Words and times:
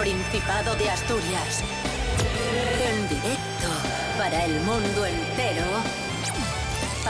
Principado 0.00 0.74
de 0.76 0.88
Asturias. 0.88 1.62
En 2.82 3.06
directo 3.06 3.68
para 4.16 4.46
el 4.46 4.58
mundo 4.60 5.04
entero. 5.04 5.66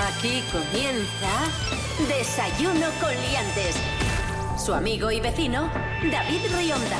Aquí 0.08 0.42
comienza 0.50 2.08
Desayuno 2.08 2.88
con 3.00 3.10
Liantes. 3.10 3.76
Su 4.58 4.74
amigo 4.74 5.12
y 5.12 5.20
vecino, 5.20 5.70
David 6.10 6.40
Rionda. 6.52 6.98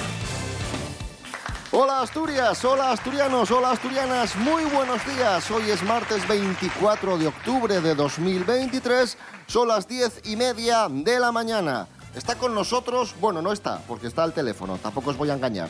Hola 1.73 2.02
Asturias, 2.02 2.65
hola 2.65 2.93
asturianos, 2.93 3.51
hola 3.51 3.73
asturianas, 3.73 4.37
muy 4.37 4.63
buenos 4.66 5.05
días. 5.07 5.51
Hoy 5.51 5.71
es 5.71 5.83
martes 5.83 6.27
24 6.29 7.19
de 7.19 7.27
octubre 7.27 7.80
de 7.80 7.97
2023, 7.97 9.19
son 9.49 9.66
las 9.66 9.88
10 9.88 10.21
y 10.27 10.37
media 10.37 10.87
de 10.88 11.19
la 11.19 11.33
mañana. 11.33 11.88
Está 12.15 12.35
con 12.37 12.55
nosotros, 12.55 13.15
bueno, 13.21 13.41
no 13.41 13.53
está, 13.53 13.79
porque 13.87 14.07
está 14.09 14.25
al 14.25 14.33
teléfono, 14.33 14.79
tampoco 14.79 15.11
os 15.11 15.17
voy 15.17 15.31
a 15.31 15.35
engañar. 15.35 15.69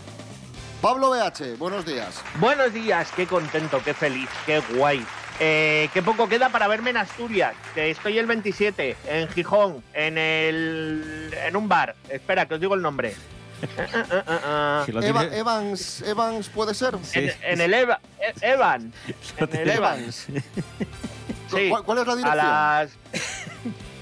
Pablo 0.80 1.10
BH, 1.10 1.58
buenos 1.58 1.84
días. 1.84 2.22
Buenos 2.36 2.72
días, 2.72 3.08
qué 3.14 3.26
contento, 3.26 3.82
qué 3.84 3.92
feliz, 3.92 4.28
qué 4.46 4.60
guay. 4.74 5.04
Eh, 5.38 5.88
qué 5.92 6.02
poco 6.02 6.28
queda 6.28 6.48
para 6.50 6.68
verme 6.68 6.90
en 6.90 6.96
Asturias. 6.98 7.54
Que 7.74 7.90
estoy 7.90 8.18
el 8.18 8.26
27, 8.26 8.96
en 9.06 9.28
Gijón, 9.28 9.82
en 9.94 10.16
el. 10.18 11.34
en 11.46 11.56
un 11.56 11.68
bar. 11.68 11.94
Espera, 12.08 12.46
que 12.46 12.54
os 12.54 12.60
digo 12.60 12.74
el 12.74 12.82
nombre. 12.82 13.14
Si 13.60 14.90
Eva- 15.06 15.24
Evans, 15.24 16.02
Evans 16.02 16.48
puede 16.48 16.74
ser. 16.74 16.94
En, 17.12 17.32
en 17.42 17.60
el 17.60 17.74
Eva, 17.74 18.00
e- 18.18 18.34
En 18.42 19.68
Evans. 19.70 20.26
Sí. 21.50 21.68
¿Cuál, 21.68 21.84
cuál 21.84 21.98
es 21.98 22.06
la 22.06 22.12
A 22.12 22.16
dirección? 22.16 22.46
las. 22.46 22.90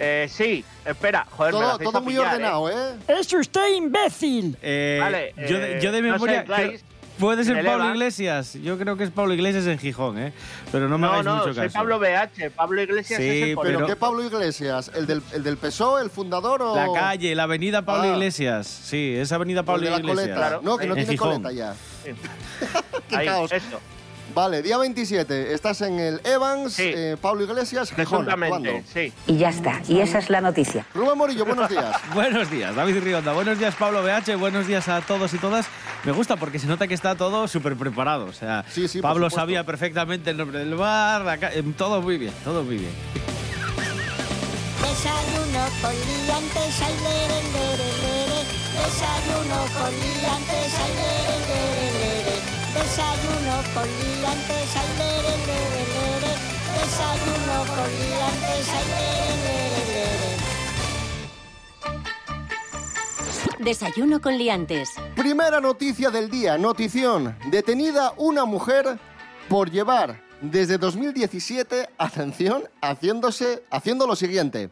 Eh, 0.00 0.28
sí, 0.30 0.64
espera, 0.84 1.26
joder, 1.30 1.54
me 1.54 1.60
Todo, 1.60 1.70
hacéis 1.72 1.88
todo 1.90 1.98
a 1.98 2.00
muy 2.00 2.12
pillar, 2.14 2.26
ordenado, 2.34 2.70
¿eh? 2.70 2.94
¡Es 3.08 3.32
usted 3.32 3.74
imbécil! 3.74 4.56
Eh, 4.62 4.98
Vale, 5.00 5.34
yo, 5.48 5.58
de, 5.58 5.78
eh, 5.78 5.80
yo 5.82 5.90
de 5.92 6.02
no 6.02 6.06
sé, 6.06 6.12
memoria. 6.12 6.44
Creo- 6.44 6.72
puede 7.18 7.42
ser 7.42 7.64
Pablo. 7.64 7.90
Iglesias. 7.90 8.54
Yo 8.62 8.78
creo 8.78 8.96
que 8.96 9.02
es 9.02 9.10
Pablo 9.10 9.34
Iglesias 9.34 9.66
en 9.66 9.76
Gijón, 9.80 10.18
¿eh? 10.18 10.32
Pero 10.70 10.88
no 10.88 10.98
me 10.98 11.06
No, 11.08 11.12
hagáis 11.14 11.24
no, 11.24 11.32
mucho 11.38 11.52
soy 11.52 11.64
caso. 11.64 11.74
Pablo 11.74 11.98
BH. 11.98 12.50
Pablo 12.54 12.80
Iglesias 12.80 13.18
Sí, 13.20 13.26
es 13.28 13.48
el 13.48 13.58
¿Pero, 13.60 13.86
qué 13.86 13.96
Pablo 13.96 14.22
Iglesias? 14.24 14.92
¿El 14.94 15.06
del, 15.08 15.20
el 15.32 15.42
del 15.42 15.56
PSOE, 15.56 16.02
el 16.02 16.10
fundador 16.10 16.62
o...? 16.62 16.76
La 16.76 16.86
calle, 16.92 17.34
la 17.34 17.42
avenida 17.42 17.82
Pablo 17.82 18.04
Ah. 18.04 18.12
Iglesias. 18.14 18.68
Sí, 18.68 19.16
es 19.16 19.32
avenida 19.32 19.60
el 19.60 19.66
Pablo 19.66 19.82
de 19.82 19.90
la 19.90 19.96
Iglesias. 19.98 20.20
coleta? 20.26 20.36
Claro. 20.36 20.60
No, 20.62 20.78
que 20.78 20.86
no 20.86 20.92
En 20.94 20.98
tiene 21.00 21.12
Gijón. 21.12 21.42
coleta 21.42 21.50
ya. 21.50 21.74
Qué 23.08 23.16
Ahí, 23.16 23.26
caos. 23.26 23.50
eso. 23.50 23.80
Vale, 24.34 24.62
día 24.62 24.76
27, 24.78 25.52
estás 25.54 25.80
en 25.80 25.98
el 25.98 26.20
Evans, 26.24 26.74
Sí. 26.74 26.82
eh, 26.84 27.16
Pablo 27.20 27.44
Iglesias, 27.44 27.92
actuando. 27.96 28.70
sí. 28.92 29.12
Y 29.26 29.36
ya 29.38 29.48
está. 29.48 29.80
Y 29.88 30.00
esa 30.00 30.18
es 30.18 30.30
la 30.30 30.40
noticia. 30.40 30.86
Rubén 30.94 31.16
Morillo, 31.18 31.44
buenos 31.44 31.68
días. 31.68 31.96
Buenos 32.14 32.50
días, 32.50 32.74
David 32.76 33.02
Rionda. 33.02 33.32
Buenos 33.32 33.58
días, 33.58 33.74
Pablo 33.74 34.02
BH. 34.02 34.36
Buenos 34.36 34.66
días 34.66 34.86
a 34.88 35.00
todos 35.00 35.32
y 35.34 35.38
todas. 35.38 35.66
Me 36.04 36.12
gusta 36.12 36.36
porque 36.36 36.58
se 36.58 36.66
nota 36.66 36.86
que 36.86 36.94
está 36.94 37.16
todo 37.16 37.48
súper 37.48 37.74
preparado. 37.76 38.26
O 38.26 38.32
sea, 38.32 38.64
Sí, 38.70 38.86
sí, 38.86 39.00
Pablo 39.00 39.30
sabía 39.30 39.64
perfectamente 39.64 40.30
el 40.30 40.36
nombre 40.36 40.58
del 40.60 40.74
bar. 40.74 41.22
la 41.22 41.38
ca- 41.38 41.52
em, 41.52 41.72
todo 41.72 42.00
muy 42.02 42.18
bien, 42.18 42.32
todo 42.44 42.62
muy 42.62 42.76
bien. 42.76 42.92
Desayuno 44.80 45.64
con 45.80 45.94
liantes, 45.94 46.82
ay, 46.82 46.94
lere, 47.02 47.42
lere, 47.52 47.88
lere. 48.02 48.40
Desayuno 48.76 49.58
con 49.74 49.90
liantes, 49.90 50.74
ay, 50.78 50.92
lere, 50.94 51.36
lere, 51.48 52.24
lere. 52.24 52.37
Desayuno 52.78 53.54
con 53.74 53.88
liantes, 53.88 54.76
ay, 54.76 54.90
lere, 54.98 55.34
lere, 55.48 55.82
lere. 55.94 56.32
Desayuno 56.78 57.56
con 57.74 57.88
liantes, 57.98 58.66
ay, 58.72 58.84
lere, 58.88 59.34
lere, 59.44 59.82
lere. 59.92 60.38
Desayuno 63.58 64.20
con 64.20 64.38
Liantes. 64.38 64.90
Primera 65.16 65.60
noticia 65.60 66.10
del 66.10 66.30
día, 66.30 66.56
notición. 66.56 67.36
Detenida 67.50 68.14
una 68.16 68.44
mujer 68.44 68.98
por 69.48 69.70
llevar 69.70 70.22
desde 70.40 70.78
2017, 70.78 71.88
atención, 71.98 72.68
haciéndose, 72.80 73.64
haciendo 73.70 74.06
lo 74.06 74.14
siguiente. 74.14 74.70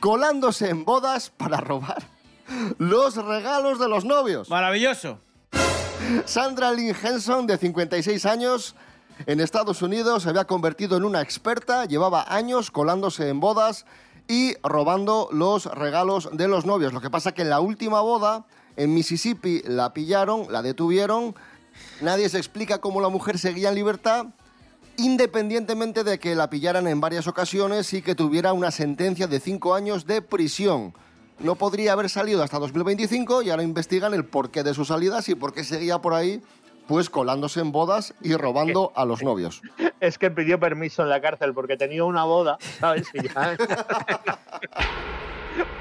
Colándose 0.00 0.70
en 0.70 0.86
bodas 0.86 1.28
para 1.28 1.58
robar 1.58 2.02
los 2.78 3.16
regalos 3.16 3.78
de 3.78 3.88
los 3.88 4.06
novios. 4.06 4.48
Maravilloso. 4.48 5.20
Sandra 6.24 6.72
Lynn 6.72 6.94
Henson, 7.00 7.46
de 7.46 7.58
56 7.58 8.26
años, 8.26 8.74
en 9.26 9.40
Estados 9.40 9.80
Unidos, 9.80 10.24
se 10.24 10.28
había 10.28 10.44
convertido 10.44 10.96
en 10.96 11.04
una 11.04 11.22
experta, 11.22 11.86
llevaba 11.86 12.26
años 12.28 12.70
colándose 12.70 13.28
en 13.28 13.40
bodas 13.40 13.86
y 14.28 14.56
robando 14.62 15.28
los 15.32 15.66
regalos 15.66 16.28
de 16.32 16.48
los 16.48 16.66
novios. 16.66 16.92
Lo 16.92 17.00
que 17.00 17.10
pasa 17.10 17.32
que 17.32 17.42
en 17.42 17.50
la 17.50 17.60
última 17.60 18.00
boda, 18.00 18.44
en 18.76 18.92
Mississippi, 18.92 19.62
la 19.64 19.92
pillaron, 19.94 20.46
la 20.50 20.62
detuvieron. 20.62 21.34
Nadie 22.00 22.28
se 22.28 22.38
explica 22.38 22.78
cómo 22.78 23.00
la 23.00 23.08
mujer 23.08 23.38
seguía 23.38 23.70
en 23.70 23.74
libertad, 23.74 24.26
independientemente 24.98 26.04
de 26.04 26.18
que 26.18 26.34
la 26.34 26.50
pillaran 26.50 26.86
en 26.86 27.00
varias 27.00 27.26
ocasiones 27.26 27.92
y 27.94 28.02
que 28.02 28.14
tuviera 28.14 28.52
una 28.52 28.70
sentencia 28.70 29.26
de 29.26 29.40
cinco 29.40 29.74
años 29.74 30.06
de 30.06 30.22
prisión. 30.22 30.94
No 31.38 31.54
podría 31.54 31.92
haber 31.92 32.08
salido 32.08 32.42
hasta 32.42 32.58
2025 32.58 33.42
y 33.42 33.50
ahora 33.50 33.62
investigan 33.62 34.14
el 34.14 34.24
porqué 34.24 34.62
de 34.62 34.74
sus 34.74 34.88
salidas 34.88 35.28
y 35.28 35.34
por 35.34 35.52
qué 35.52 35.64
seguía 35.64 35.98
por 35.98 36.14
ahí, 36.14 36.40
pues 36.88 37.10
colándose 37.10 37.60
en 37.60 37.72
bodas 37.72 38.14
y 38.22 38.34
robando 38.34 38.92
a 38.96 39.04
los 39.04 39.22
novios. 39.22 39.60
Es 40.00 40.18
que 40.18 40.30
pidió 40.30 40.58
permiso 40.58 41.02
en 41.02 41.10
la 41.10 41.20
cárcel 41.20 41.52
porque 41.52 41.76
tenía 41.76 42.04
una 42.04 42.24
boda, 42.24 42.56
¿sabes? 42.80 43.06
Y 43.12 43.22
ya. 43.28 43.56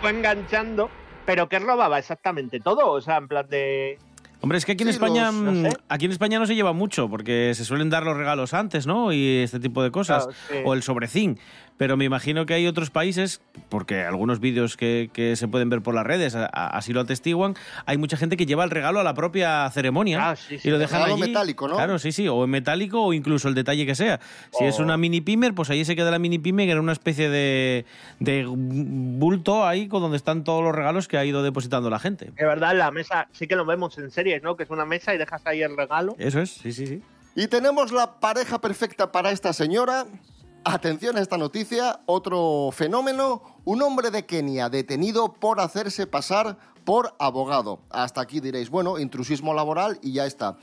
Fue 0.02 0.10
enganchando. 0.10 0.90
¿Pero 1.26 1.50
qué 1.50 1.60
robaba 1.60 1.98
exactamente? 2.00 2.60
¿Todo? 2.60 2.92
O 2.92 3.02
sea, 3.02 3.18
en 3.18 3.28
plan 3.28 3.48
de. 3.50 3.98
Hombre, 4.42 4.60
es 4.60 4.66
que 4.66 4.74
aquí 4.74 4.84
en 4.84 4.90
Sí, 4.90 4.94
España, 4.96 5.32
los- 5.32 5.42
no 5.42 5.52
mm, 5.54 5.62
sé. 5.72 5.78
aquí 5.90 6.06
en 6.06 6.12
España 6.12 6.38
no 6.38 6.46
se 6.46 6.54
lleva 6.54 6.72
mucho 6.72 7.10
porque 7.10 7.54
se 7.56 7.66
suelen 7.66 7.90
dar 7.90 8.04
los 8.04 8.16
regalos 8.16 8.54
antes, 8.54 8.86
¿no? 8.86 9.12
Y 9.12 9.40
este 9.40 9.60
tipo 9.60 9.82
de 9.82 9.90
cosas 9.90 10.26
Claro, 10.28 10.38
sí. 10.50 10.56
o 10.66 10.74
el 10.76 10.84
sobrecín. 10.84 11.40
Pero 11.78 11.98
me 11.98 12.06
imagino 12.06 12.46
que 12.46 12.54
hay 12.54 12.68
otros 12.68 12.90
países, 12.90 13.42
porque 13.68 14.04
algunos 14.04 14.40
vídeos 14.40 14.78
que, 14.78 15.10
que 15.12 15.36
se 15.36 15.48
pueden 15.50 15.70
ver 15.70 15.82
por 15.82 15.94
las 15.94 16.06
redes 16.06 16.34
a- 16.34 16.46
a- 16.46 16.68
así 16.78 16.94
lo 16.94 17.02
atestiguan, 17.02 17.56
hay 17.86 17.98
mucha 17.98 18.16
gente 18.16 18.38
que 18.38 18.46
lleva 18.46 18.64
el 18.64 18.70
regalo 18.70 19.02
a 19.02 19.04
la 19.04 19.14
propia 19.14 19.70
ceremonia 19.72 20.30
Ah, 20.30 20.36
sí, 20.38 20.58
sí. 20.58 20.70
y 20.70 20.72
lo 20.72 20.78
dejan 20.80 21.02
allí. 21.04 21.20
metálico, 21.20 21.68
¿no? 21.68 21.76
Claro, 21.76 22.00
sí, 22.00 22.14
sí, 22.14 22.30
o 22.30 22.46
en 22.46 22.50
metálico 22.50 23.02
o 23.04 23.12
incluso 23.14 23.50
el 23.50 23.56
detalle 23.56 23.86
que 23.86 23.94
sea. 23.96 24.22
Si 24.58 24.64
es 24.64 24.80
Oh. 24.80 24.84
una 24.84 24.96
mini 24.96 25.20
pimer, 25.20 25.54
pues 25.54 25.70
ahí 25.70 25.84
se 25.84 25.98
queda 25.98 26.12
la 26.12 26.20
mini 26.20 26.40
pimer, 26.40 26.66
que 26.66 26.72
era 26.72 26.80
una 26.82 26.94
especie 26.94 27.30
de, 27.30 27.86
de 28.20 28.46
bulto 28.48 29.66
ahí 29.68 29.88
con 29.88 30.02
donde 30.02 30.18
están 30.18 30.44
todos 30.44 30.64
los 30.64 30.74
regalos 30.74 31.08
que 31.10 31.18
ha 31.18 31.26
ido 31.26 31.44
depositando 31.44 31.90
la 31.90 32.00
gente. 32.00 32.32
De 32.38 32.46
verdad, 32.46 32.72
en 32.72 32.78
la 32.80 32.92
mesa 32.92 33.28
sí 33.34 33.48
que 33.48 33.56
lo 33.58 33.66
vemos 33.66 33.98
en 33.98 34.12
series, 34.12 34.42
¿no? 34.44 34.56
Que 34.56 34.64
es 34.64 34.70
una 34.70 34.86
mesa 34.86 35.14
y 35.14 35.18
dejas 35.18 35.42
ahí 35.46 35.62
el 35.62 35.76
regalo. 35.76 36.16
Eso 36.20 36.40
es, 36.40 36.52
sí, 36.52 36.72
sí, 36.72 36.88
sí. 36.88 37.02
Y 37.36 37.48
tenemos 37.48 37.92
la 37.92 38.20
pareja 38.22 38.62
perfecta 38.62 39.12
para 39.12 39.32
esta 39.32 39.52
señora. 39.52 40.06
Atención 40.68 41.16
a 41.16 41.22
esta 41.22 41.38
noticia, 41.38 42.00
otro 42.08 42.72
fenómeno, 42.72 43.44
un 43.66 43.84
hombre 43.84 44.10
de 44.10 44.26
Kenia 44.26 44.68
detenido 44.68 45.32
por 45.32 45.60
hacerse 45.60 46.08
pasar 46.08 46.58
por 46.84 47.14
abogado. 47.20 47.82
Hasta 47.92 48.22
aquí 48.22 48.40
diréis, 48.40 48.72
bueno, 48.72 48.98
intrusismo 48.98 49.54
laboral 49.54 50.00
y 50.02 50.14
ya 50.14 50.26
está. 50.26 50.58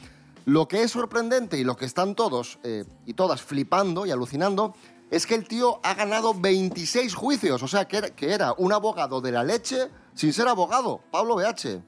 Lo 0.45 0.67
que 0.67 0.83
es 0.83 0.91
sorprendente 0.91 1.57
y 1.57 1.63
lo 1.63 1.77
que 1.77 1.85
están 1.85 2.17
todos 2.17 2.59
eh, 2.65 2.85
y 3.07 3.15
todas 3.15 3.43
flipando 3.43 4.05
y 4.05 4.11
alucinando 4.11 4.75
es 5.13 5.25
que 5.25 5.37
el 5.37 5.47
tío 5.47 5.79
ha 5.85 5.95
ganado 5.95 6.35
26 6.35 7.15
juicios, 7.15 7.63
o 7.63 7.69
sea, 7.69 7.87
que 7.87 7.99
era, 7.99 8.11
que 8.11 8.33
era 8.33 8.55
un 8.59 8.73
abogado 8.73 9.21
de 9.21 9.31
la 9.31 9.45
leche 9.45 9.89
sin 10.15 10.33
ser 10.33 10.49
abogado, 10.49 11.01
Pablo 11.13 11.37
BH. 11.37 11.81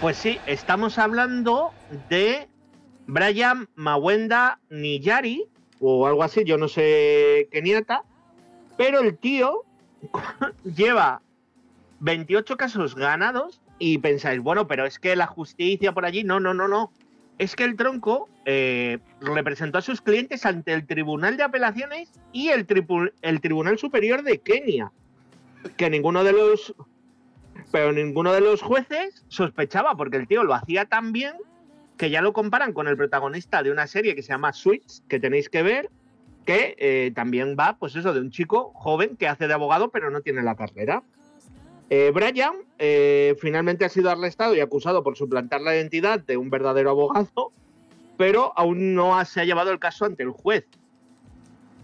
Pues 0.00 0.16
sí, 0.18 0.38
estamos 0.46 0.98
hablando 0.98 1.72
de 2.08 2.48
Brian 3.08 3.68
Mawenda 3.74 4.60
Niyari, 4.70 5.48
o 5.80 6.06
algo 6.06 6.22
así, 6.22 6.44
yo 6.44 6.56
no 6.58 6.68
sé 6.68 7.48
qué 7.50 7.60
nieta, 7.62 8.02
pero 8.76 9.00
el 9.00 9.16
tío 9.18 9.62
lleva 10.64 11.22
28 12.00 12.56
casos 12.56 12.94
ganados 12.94 13.60
y 13.78 13.98
pensáis, 13.98 14.40
bueno, 14.40 14.66
pero 14.66 14.86
es 14.86 14.98
que 14.98 15.16
la 15.16 15.26
justicia 15.26 15.92
por 15.92 16.04
allí, 16.04 16.24
no, 16.24 16.40
no, 16.40 16.54
no, 16.54 16.68
no. 16.68 16.90
Es 17.38 17.54
que 17.54 17.64
el 17.64 17.76
tronco 17.76 18.30
eh, 18.46 18.98
representó 19.20 19.76
a 19.78 19.82
sus 19.82 20.00
clientes 20.00 20.46
ante 20.46 20.72
el 20.72 20.86
Tribunal 20.86 21.36
de 21.36 21.42
Apelaciones 21.42 22.10
y 22.32 22.48
el, 22.48 22.66
tribu- 22.66 23.12
el 23.20 23.40
Tribunal 23.42 23.76
Superior 23.78 24.22
de 24.22 24.38
Kenia, 24.38 24.90
que 25.76 25.90
ninguno 25.90 26.24
de 26.24 26.32
los 26.32 26.74
pero 27.72 27.92
ninguno 27.92 28.32
de 28.32 28.40
los 28.40 28.62
jueces 28.62 29.24
sospechaba 29.28 29.96
porque 29.96 30.16
el 30.16 30.26
tío 30.28 30.44
lo 30.44 30.54
hacía 30.54 30.84
tan 30.86 31.12
bien 31.12 31.34
que 31.96 32.10
ya 32.10 32.20
lo 32.20 32.32
comparan 32.32 32.72
con 32.72 32.88
el 32.88 32.96
protagonista 32.96 33.62
de 33.62 33.70
una 33.70 33.86
serie 33.86 34.14
que 34.14 34.22
se 34.22 34.28
llama 34.28 34.52
Switch, 34.52 35.02
que 35.08 35.18
tenéis 35.18 35.48
que 35.48 35.62
ver, 35.62 35.90
que 36.44 36.76
eh, 36.78 37.12
también 37.14 37.56
va, 37.58 37.76
pues 37.78 37.96
eso, 37.96 38.12
de 38.12 38.20
un 38.20 38.30
chico 38.30 38.72
joven 38.74 39.16
que 39.16 39.28
hace 39.28 39.48
de 39.48 39.54
abogado 39.54 39.90
pero 39.90 40.10
no 40.10 40.20
tiene 40.20 40.42
la 40.42 40.54
carrera. 40.54 41.02
Eh, 41.88 42.10
Brian 42.12 42.54
eh, 42.78 43.36
finalmente 43.40 43.84
ha 43.84 43.88
sido 43.88 44.10
arrestado 44.10 44.54
y 44.54 44.60
acusado 44.60 45.02
por 45.02 45.16
suplantar 45.16 45.60
la 45.60 45.74
identidad 45.74 46.20
de 46.20 46.36
un 46.36 46.50
verdadero 46.50 46.90
abogado, 46.90 47.52
pero 48.16 48.52
aún 48.56 48.94
no 48.94 49.24
se 49.24 49.40
ha 49.40 49.44
llevado 49.44 49.70
el 49.70 49.78
caso 49.78 50.04
ante 50.04 50.22
el 50.22 50.30
juez. 50.30 50.66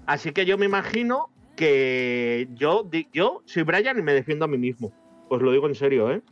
Así 0.06 0.32
que 0.32 0.44
yo 0.44 0.58
me 0.58 0.66
imagino 0.66 1.30
que 1.56 2.48
yo, 2.54 2.88
yo 3.12 3.42
soy 3.44 3.62
Brian 3.62 3.98
y 3.98 4.02
me 4.02 4.14
defiendo 4.14 4.44
a 4.44 4.48
mí 4.48 4.58
mismo. 4.58 4.92
Os 5.28 5.40
lo 5.40 5.52
digo 5.52 5.68
en 5.68 5.74
serio, 5.74 6.10
¿eh? 6.10 6.22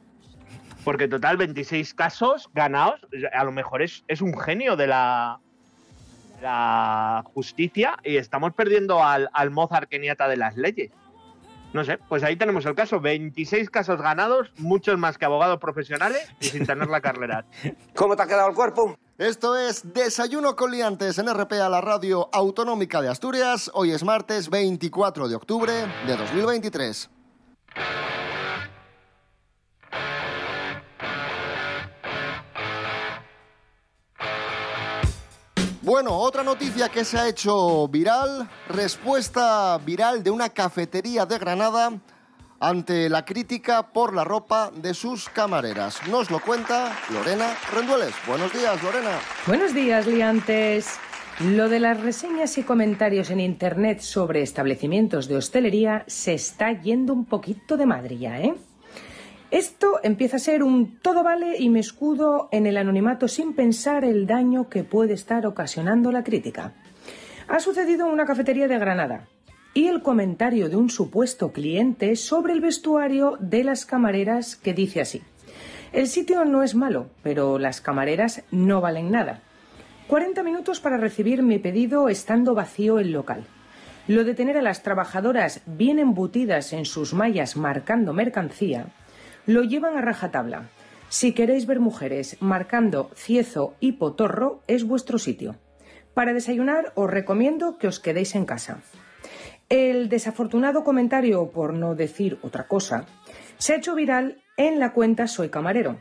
Porque 0.84 1.08
total, 1.08 1.36
26 1.36 1.94
casos 1.94 2.50
ganados, 2.54 3.00
a 3.32 3.44
lo 3.44 3.52
mejor 3.52 3.82
es, 3.82 4.04
es 4.08 4.20
un 4.20 4.38
genio 4.38 4.76
de 4.76 4.86
la, 4.86 5.40
de 6.36 6.42
la 6.42 7.22
justicia 7.34 7.98
y 8.02 8.16
estamos 8.16 8.54
perdiendo 8.54 9.02
al, 9.02 9.28
al 9.32 9.50
Mozart 9.50 9.88
keniata 9.88 10.28
de 10.28 10.36
las 10.36 10.56
leyes. 10.56 10.90
No 11.72 11.84
sé, 11.84 11.98
pues 12.08 12.24
ahí 12.24 12.36
tenemos 12.36 12.66
el 12.66 12.74
caso, 12.74 13.00
26 13.00 13.70
casos 13.70 14.02
ganados, 14.02 14.50
muchos 14.58 14.98
más 14.98 15.18
que 15.18 15.24
abogados 15.24 15.60
profesionales 15.60 16.28
y 16.40 16.46
sin 16.46 16.66
tener 16.66 16.88
la 16.88 17.00
carrera. 17.00 17.44
¿Cómo 17.94 18.16
te 18.16 18.22
ha 18.22 18.26
quedado 18.26 18.48
el 18.48 18.54
cuerpo? 18.56 18.96
Esto 19.18 19.56
es 19.56 19.92
Desayuno 19.92 20.56
con 20.56 20.72
Liantes 20.72 21.18
en 21.18 21.32
RPA, 21.32 21.68
la 21.68 21.80
radio 21.80 22.28
autonómica 22.32 23.00
de 23.02 23.08
Asturias. 23.08 23.70
Hoy 23.74 23.92
es 23.92 24.02
martes 24.02 24.50
24 24.50 25.28
de 25.28 25.36
octubre 25.36 25.72
de 26.06 26.16
2023. 26.16 27.10
Bueno, 35.90 36.16
otra 36.16 36.44
noticia 36.44 36.88
que 36.88 37.04
se 37.04 37.18
ha 37.18 37.26
hecho 37.26 37.88
viral, 37.88 38.48
respuesta 38.68 39.76
viral 39.78 40.22
de 40.22 40.30
una 40.30 40.50
cafetería 40.50 41.26
de 41.26 41.36
Granada 41.36 41.98
ante 42.60 43.08
la 43.08 43.24
crítica 43.24 43.90
por 43.90 44.14
la 44.14 44.22
ropa 44.22 44.70
de 44.72 44.94
sus 44.94 45.28
camareras. 45.28 45.98
Nos 46.06 46.30
lo 46.30 46.38
cuenta 46.38 46.96
Lorena 47.12 47.56
Rendueles. 47.74 48.14
Buenos 48.24 48.52
días, 48.52 48.80
Lorena. 48.84 49.18
Buenos 49.48 49.74
días, 49.74 50.06
liantes. 50.06 50.96
Lo 51.40 51.68
de 51.68 51.80
las 51.80 52.00
reseñas 52.00 52.56
y 52.56 52.62
comentarios 52.62 53.28
en 53.30 53.40
Internet 53.40 53.98
sobre 53.98 54.42
establecimientos 54.42 55.26
de 55.26 55.38
hostelería 55.38 56.04
se 56.06 56.34
está 56.34 56.70
yendo 56.70 57.12
un 57.12 57.24
poquito 57.24 57.76
de 57.76 57.86
madre 57.86 58.16
ya, 58.16 58.40
¿eh? 58.40 58.54
Esto 59.50 59.98
empieza 60.04 60.36
a 60.36 60.40
ser 60.40 60.62
un 60.62 60.98
todo 61.00 61.24
vale 61.24 61.56
y 61.58 61.70
me 61.70 61.80
escudo 61.80 62.48
en 62.52 62.66
el 62.66 62.76
anonimato 62.76 63.26
sin 63.26 63.52
pensar 63.52 64.04
el 64.04 64.24
daño 64.24 64.68
que 64.68 64.84
puede 64.84 65.14
estar 65.14 65.44
ocasionando 65.44 66.12
la 66.12 66.22
crítica. 66.22 66.72
Ha 67.48 67.58
sucedido 67.58 68.06
en 68.06 68.12
una 68.12 68.26
cafetería 68.26 68.68
de 68.68 68.78
Granada 68.78 69.26
y 69.74 69.88
el 69.88 70.02
comentario 70.02 70.68
de 70.68 70.76
un 70.76 70.88
supuesto 70.88 71.50
cliente 71.50 72.14
sobre 72.14 72.52
el 72.52 72.60
vestuario 72.60 73.38
de 73.40 73.64
las 73.64 73.86
camareras 73.86 74.54
que 74.54 74.72
dice 74.72 75.00
así. 75.00 75.20
El 75.92 76.06
sitio 76.06 76.44
no 76.44 76.62
es 76.62 76.76
malo, 76.76 77.10
pero 77.24 77.58
las 77.58 77.80
camareras 77.80 78.44
no 78.52 78.80
valen 78.80 79.10
nada. 79.10 79.42
40 80.06 80.44
minutos 80.44 80.78
para 80.78 80.96
recibir 80.96 81.42
mi 81.42 81.58
pedido 81.58 82.08
estando 82.08 82.54
vacío 82.54 83.00
el 83.00 83.10
local. 83.10 83.44
Lo 84.06 84.22
de 84.22 84.34
tener 84.34 84.56
a 84.56 84.62
las 84.62 84.84
trabajadoras 84.84 85.62
bien 85.66 85.98
embutidas 85.98 86.72
en 86.72 86.84
sus 86.84 87.14
mallas 87.14 87.56
marcando 87.56 88.12
mercancía 88.12 88.86
lo 89.46 89.62
llevan 89.62 89.96
a 89.96 90.00
rajatabla. 90.00 90.70
Si 91.08 91.32
queréis 91.32 91.66
ver 91.66 91.80
mujeres 91.80 92.36
marcando 92.40 93.10
ciezo 93.14 93.74
y 93.80 93.92
potorro, 93.92 94.62
es 94.66 94.84
vuestro 94.84 95.18
sitio. 95.18 95.56
Para 96.14 96.32
desayunar 96.32 96.92
os 96.94 97.10
recomiendo 97.10 97.78
que 97.78 97.88
os 97.88 98.00
quedéis 98.00 98.34
en 98.34 98.44
casa. 98.44 98.78
El 99.68 100.08
desafortunado 100.08 100.84
comentario, 100.84 101.50
por 101.50 101.74
no 101.74 101.94
decir 101.94 102.38
otra 102.42 102.66
cosa, 102.66 103.06
se 103.58 103.72
ha 103.72 103.76
hecho 103.76 103.94
viral 103.94 104.42
en 104.56 104.80
la 104.80 104.92
cuenta 104.92 105.26
Soy 105.26 105.48
Camarero, 105.48 106.00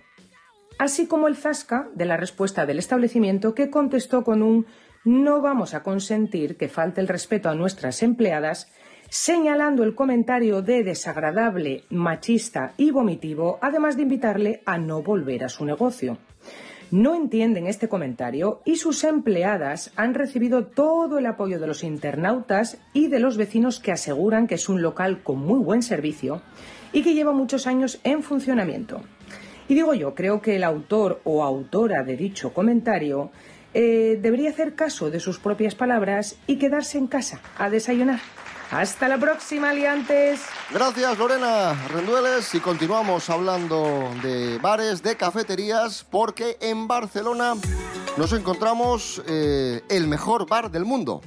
así 0.80 1.07
como 1.07 1.27
el 1.27 1.36
zasca 1.36 1.89
de 1.94 2.06
la 2.06 2.18
respuesta 2.18 2.65
del 2.65 2.80
establecimiento 2.80 3.53
que 3.53 3.69
contestó 3.69 4.24
con 4.24 4.41
un 4.41 4.65
no 5.06 5.41
vamos 5.41 5.74
a 5.74 5.83
consentir 5.83 6.57
que 6.57 6.68
falte 6.68 7.01
el 7.01 7.07
respeto 7.07 7.50
a 7.50 7.56
nuestras 7.56 8.01
empleadas 8.03 8.71
señalando 9.10 9.84
el 9.84 9.96
comentario 9.96 10.62
de 10.62 10.84
desagradable, 10.84 11.84
machista 11.90 12.74
y 12.78 12.92
vomitivo, 12.92 13.58
además 13.62 13.96
de 13.96 14.04
invitarle 14.04 14.62
a 14.66 14.78
no 14.78 15.02
volver 15.02 15.44
a 15.44 15.50
su 15.50 15.66
negocio. 15.66 16.18
No 16.92 17.16
entienden 17.16 17.68
este 17.68 17.88
comentario 17.88 18.62
y 18.66 18.78
sus 18.78 19.04
empleadas 19.04 19.92
han 19.96 20.14
recibido 20.14 20.66
todo 20.66 21.20
el 21.20 21.28
apoyo 21.28 21.60
de 21.60 21.68
los 21.68 21.84
internautas 21.84 22.80
y 22.94 23.08
de 23.08 23.20
los 23.20 23.38
vecinos 23.38 23.80
que 23.80 23.92
aseguran 23.92 24.48
que 24.48 24.56
es 24.56 24.70
un 24.70 24.82
local 24.82 25.22
con 25.22 25.40
muy 25.40 25.60
buen 25.60 25.84
servicio 25.84 26.42
y 26.92 27.04
que 27.04 27.14
lleva 27.14 27.32
muchos 27.32 27.68
años 27.68 28.00
en 28.04 28.24
funcionamiento. 28.24 29.02
Y 29.68 29.76
digo 29.76 29.94
yo, 29.94 30.16
creo 30.16 30.42
que 30.42 30.56
el 30.56 30.64
autor 30.64 31.22
o 31.26 31.44
autora 31.44 32.04
de 32.04 32.18
dicho 32.18 32.54
comentario 32.54 33.30
eh, 33.76 34.18
debería 34.20 34.50
hacer 34.50 34.74
caso 34.74 35.12
de 35.12 35.20
sus 35.20 35.38
propias 35.38 35.76
palabras 35.76 36.38
y 36.48 36.58
quedarse 36.58 36.98
en 36.98 37.06
casa 37.06 37.40
a 37.56 37.70
desayunar. 37.70 38.20
Hasta 38.71 39.07
la 39.07 39.18
próxima, 39.18 39.71
aliantes. 39.71 40.42
Gracias, 40.71 41.18
Lorena 41.18 41.74
Rendueles. 41.88 42.54
Y 42.54 42.60
continuamos 42.60 43.27
hablando 43.30 44.12
de 44.21 44.60
bares, 44.60 45.01
de 45.01 45.18
cafeterías, 45.18 46.06
porque 46.10 46.57
en 46.62 46.88
Barcelona 46.88 47.56
nos 48.16 48.31
encontramos 48.33 49.24
eh, 49.27 49.81
el 49.89 50.07
mejor 50.07 50.48
bar 50.48 50.69
del 50.69 50.86
mundo. 50.86 51.21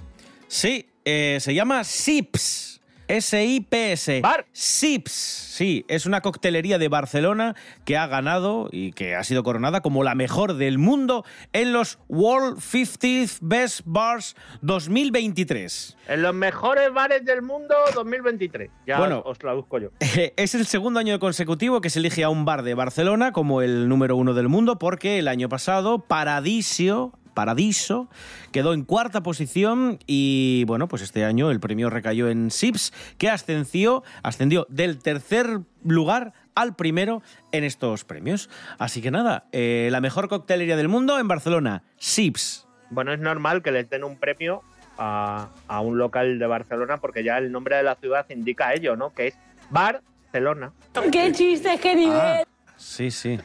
Sí, 0.46 0.88
eh, 1.04 1.38
se 1.40 1.52
llama 1.52 1.82
Sips. 1.82 2.71
S-I-P-S. 3.08 4.20
¿Bar? 4.20 4.46
Sips. 4.52 5.12
Sí, 5.12 5.84
es 5.88 6.06
una 6.06 6.20
coctelería 6.22 6.78
de 6.78 6.88
Barcelona 6.88 7.54
que 7.84 7.96
ha 7.96 8.06
ganado 8.06 8.69
y 8.72 8.93
que 8.93 9.14
ha 9.14 9.22
sido 9.25 9.43
coronada 9.43 9.81
como 9.82 10.02
la 10.02 10.14
mejor 10.14 10.54
del 10.54 10.78
mundo 10.78 11.25
en 11.52 11.72
los 11.72 11.99
World 12.08 12.58
50th 12.58 13.38
Best 13.43 13.81
Bars 13.84 14.34
2023. 14.62 15.96
En 16.08 16.22
los 16.22 16.34
mejores 16.34 16.93
bares 16.93 17.25
del 17.25 17.43
mundo 17.43 17.75
2023. 17.94 18.70
Ya 18.87 18.99
Bueno. 18.99 19.22
os 19.25 19.38
traduzco 19.38 19.78
yo. 19.78 19.90
Es 20.37 20.55
el 20.55 20.66
segundo 20.66 21.00
año 21.00 21.19
consecutivo 21.19 21.81
que 21.81 21.90
se 21.90 21.98
elige 21.98 22.25
a 22.25 22.28
un 22.31 22.44
bar 22.44 22.62
de 22.62 22.75
Barcelona 22.75 23.32
como 23.32 23.62
el 23.62 23.88
número 23.88 24.16
uno 24.16 24.34
del 24.34 24.48
mundo 24.48 24.78
porque 24.78 25.19
el 25.19 25.28
año 25.28 25.48
pasado 25.48 26.00
Paradisio 26.00 27.12
Paradiso 27.34 28.08
quedó 28.52 28.75
en 28.75 28.84
cuarta 28.84 29.23
posición 29.23 29.99
y 30.06 30.64
bueno, 30.67 30.88
pues 30.88 31.02
este 31.02 31.25
año 31.25 31.50
el 31.50 31.61
premio 31.61 31.90
recayó 31.90 32.29
en 32.29 32.50
Sips 32.50 32.93
que 33.19 33.31
ascendió, 33.31 34.02
ascendió 34.23 34.67
del 34.69 34.99
tercer 34.99 35.61
lugar 35.84 36.32
al 36.55 36.75
primero 36.76 37.23
en 37.50 37.64
estos 37.64 38.05
premios. 38.05 38.51
Así 38.79 39.01
que 39.03 39.10
nada, 39.10 39.46
eh, 39.53 39.89
la 39.91 40.01
mejor 40.01 40.29
coctelería 40.29 40.77
del 40.77 40.89
mundo 40.89 41.19
en 41.19 41.29
Barcelona, 41.29 41.82
Sips. 41.96 42.67
Bueno, 42.91 43.12
es 43.12 43.20
normal 43.20 43.62
que 43.62 43.72
les 43.72 43.89
den 43.89 44.05
un 44.05 44.17
premio 44.17 44.62
a, 44.98 45.48
a 45.67 45.81
un 45.81 45.96
local 45.98 46.39
de 46.39 46.46
Barcelona 46.46 46.98
porque 46.98 47.24
ya 47.24 47.39
el 47.39 47.51
nombre 47.51 47.77
de 47.77 47.82
la 47.82 47.94
ciudad 47.96 48.27
indica 48.29 48.74
ello, 48.74 48.96
¿no? 48.96 49.15
Que 49.15 49.29
es 49.29 49.39
Barcelona. 49.70 50.72
¡Qué 51.10 51.32
chistes, 51.32 51.81
qué 51.81 51.94
nivel! 51.94 52.17
Ah, 52.20 52.43
sí, 52.76 53.10
sí. 53.10 53.38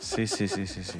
Sí, 0.00 0.26
sí, 0.26 0.48
sí, 0.48 0.66
sí, 0.66 0.84
sí. 0.84 0.98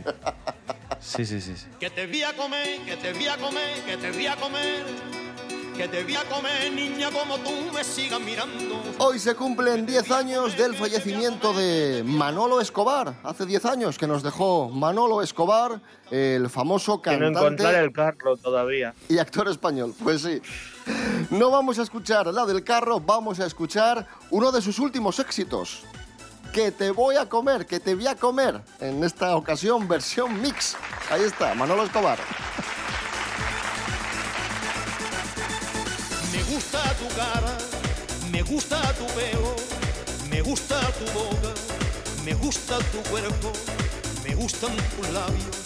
Sí, 1.00 1.24
sí, 1.24 1.40
sí, 1.40 1.56
sí. 1.56 1.66
Que 1.78 1.90
te 1.90 2.06
voy 2.06 2.22
a 2.22 2.32
comer, 2.34 2.80
que 2.84 2.96
te 2.96 3.12
voy 3.12 3.28
a 3.28 3.36
comer, 3.36 3.82
que 3.86 3.96
te 3.96 4.10
voy 4.10 4.26
a 4.26 4.36
comer, 4.36 4.84
que 5.76 5.86
te 5.88 6.02
voy 6.02 6.16
a 6.16 6.24
comer, 6.24 6.72
niña, 6.72 7.08
como 7.12 7.38
tú 7.38 7.50
me 7.72 7.84
sigas 7.84 8.20
mirando. 8.20 8.82
Hoy 8.98 9.18
se 9.20 9.34
cumplen 9.36 9.86
10 9.86 10.10
años 10.10 10.56
del 10.56 10.74
fallecimiento 10.74 11.52
de 11.52 12.02
Manolo 12.04 12.60
Escobar. 12.60 13.14
Hace 13.22 13.46
10 13.46 13.64
años 13.64 13.96
que 13.98 14.08
nos 14.08 14.22
dejó 14.24 14.68
Manolo 14.70 15.22
Escobar, 15.22 15.80
el 16.10 16.50
famoso 16.50 17.00
Que 17.00 17.12
no 17.12 17.18
cantante 17.18 17.38
encontrar 17.40 17.74
el 17.76 17.92
carro 17.92 18.36
todavía. 18.36 18.92
y 19.08 19.18
actor 19.18 19.48
español. 19.48 19.94
Pues 20.02 20.22
sí. 20.22 20.42
No 21.30 21.50
vamos 21.50 21.78
a 21.78 21.82
escuchar 21.82 22.26
la 22.28 22.44
del 22.44 22.64
carro, 22.64 22.98
vamos 22.98 23.38
a 23.38 23.46
escuchar 23.46 24.06
uno 24.30 24.50
de 24.50 24.60
sus 24.60 24.78
últimos 24.80 25.18
éxitos. 25.20 25.84
Que 26.52 26.72
te 26.72 26.90
voy 26.90 27.16
a 27.16 27.28
comer, 27.28 27.66
que 27.66 27.78
te 27.78 27.94
voy 27.94 28.06
a 28.06 28.16
comer. 28.16 28.60
En 28.80 29.04
esta 29.04 29.36
ocasión, 29.36 29.86
versión 29.86 30.40
mix. 30.40 30.76
Ahí 31.10 31.22
está, 31.22 31.54
Manolo 31.54 31.84
Escobar. 31.84 32.18
Me 36.32 36.42
gusta 36.54 36.82
tu 36.94 37.08
cara, 37.14 37.56
me 38.32 38.42
gusta 38.42 38.80
tu 38.94 39.06
pelo, 39.14 39.54
me 40.30 40.40
gusta 40.40 40.80
tu 40.92 41.04
boca, 41.12 41.54
me 42.24 42.34
gusta 42.34 42.78
tu 42.78 43.02
cuerpo, 43.10 43.52
me 44.24 44.34
gustan 44.34 44.74
tus 44.96 45.08
labios, 45.10 45.56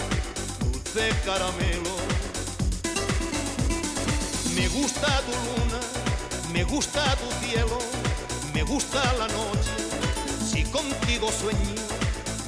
dulce 0.61 1.11
caramelo. 1.25 1.97
Me 4.55 4.69
gusta 4.69 5.07
tu 5.23 5.33
luna, 5.47 5.81
me 6.53 6.65
gusta 6.65 7.17
tu 7.17 7.47
cielo, 7.47 7.79
me 8.53 8.63
gusta 8.63 9.01
la 9.15 9.29
noche. 9.29 9.82
Contigo 10.73 11.31
sueño, 11.31 11.75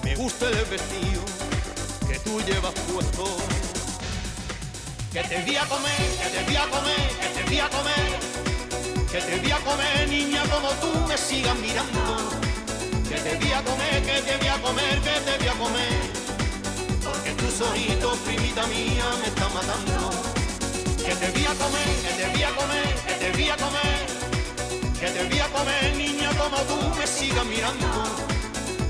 me 0.02 0.16
gusta 0.16 0.48
el 0.48 0.64
vestido 0.64 1.20
que 2.08 2.18
tú 2.20 2.40
llevas 2.40 2.72
puesto. 2.90 3.26
Que 5.12 5.22
te 5.24 5.42
voy 5.42 5.56
a 5.56 5.66
comer, 5.66 6.02
que 6.20 6.28
te 6.30 6.44
voy 6.44 6.56
a 6.56 6.66
comer, 6.68 7.08
que 7.20 7.28
te 7.28 7.42
voy 7.44 7.60
a 7.60 7.68
comer. 7.68 8.24
Que 9.12 9.20
te 9.20 9.38
voy 9.40 9.50
a 9.52 9.58
comer, 9.58 10.08
niña, 10.08 10.42
como 10.50 10.70
tú 10.80 10.90
me 11.06 11.18
sigas 11.18 11.56
mirando. 11.58 12.30
Que 13.08 13.16
te 13.16 13.36
voy 13.36 13.52
a 13.52 13.62
comer, 13.62 14.02
que 14.02 14.20
te 14.22 14.36
voy 14.38 14.48
a 14.48 14.58
comer, 14.62 15.00
que 15.00 15.20
te 15.20 15.38
voy 15.38 15.48
a 15.48 15.52
comer. 15.52 16.00
Porque 17.04 17.30
tu 17.32 17.50
sonito, 17.50 18.16
primita 18.24 18.66
mía, 18.68 19.04
me 19.20 19.26
está 19.26 19.48
matando. 19.50 20.10
Que 20.96 21.14
te 21.14 21.30
voy 21.30 21.44
a 21.44 21.54
comer, 21.54 21.88
que 22.02 22.22
te 22.22 22.26
voy 22.32 22.42
a 22.42 22.56
comer, 22.56 22.94
que 23.06 23.14
te 23.20 23.30
voy 23.32 23.50
a 23.50 23.56
comer. 23.56 24.06
Que 24.98 25.06
te 25.10 25.24
voy 25.28 25.38
a 25.38 25.48
comer, 25.48 25.93
como 26.44 26.62
tú 26.64 26.76
me 26.98 27.06
sigas 27.06 27.46
mirando. 27.46 27.86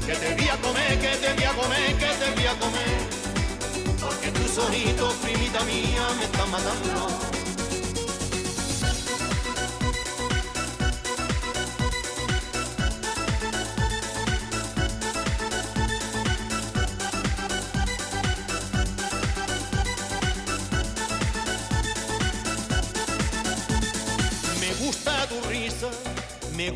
Que 0.07 0.15
te 0.15 0.35
voy 0.35 0.49
a 0.49 0.57
comer, 0.61 0.99
que 0.99 1.17
te 1.23 1.33
voy 1.35 1.45
a 1.45 1.53
comer, 1.53 1.95
que 1.97 2.07
te 2.07 2.31
voy 2.35 2.47
a 2.47 2.55
comer. 2.59 2.99
Porque 4.01 4.29
tus 4.33 4.59
ojitos, 4.59 5.15
primita 5.15 5.61
mía, 5.65 6.03
me 6.19 6.25
están 6.25 6.51
matando. 6.51 7.34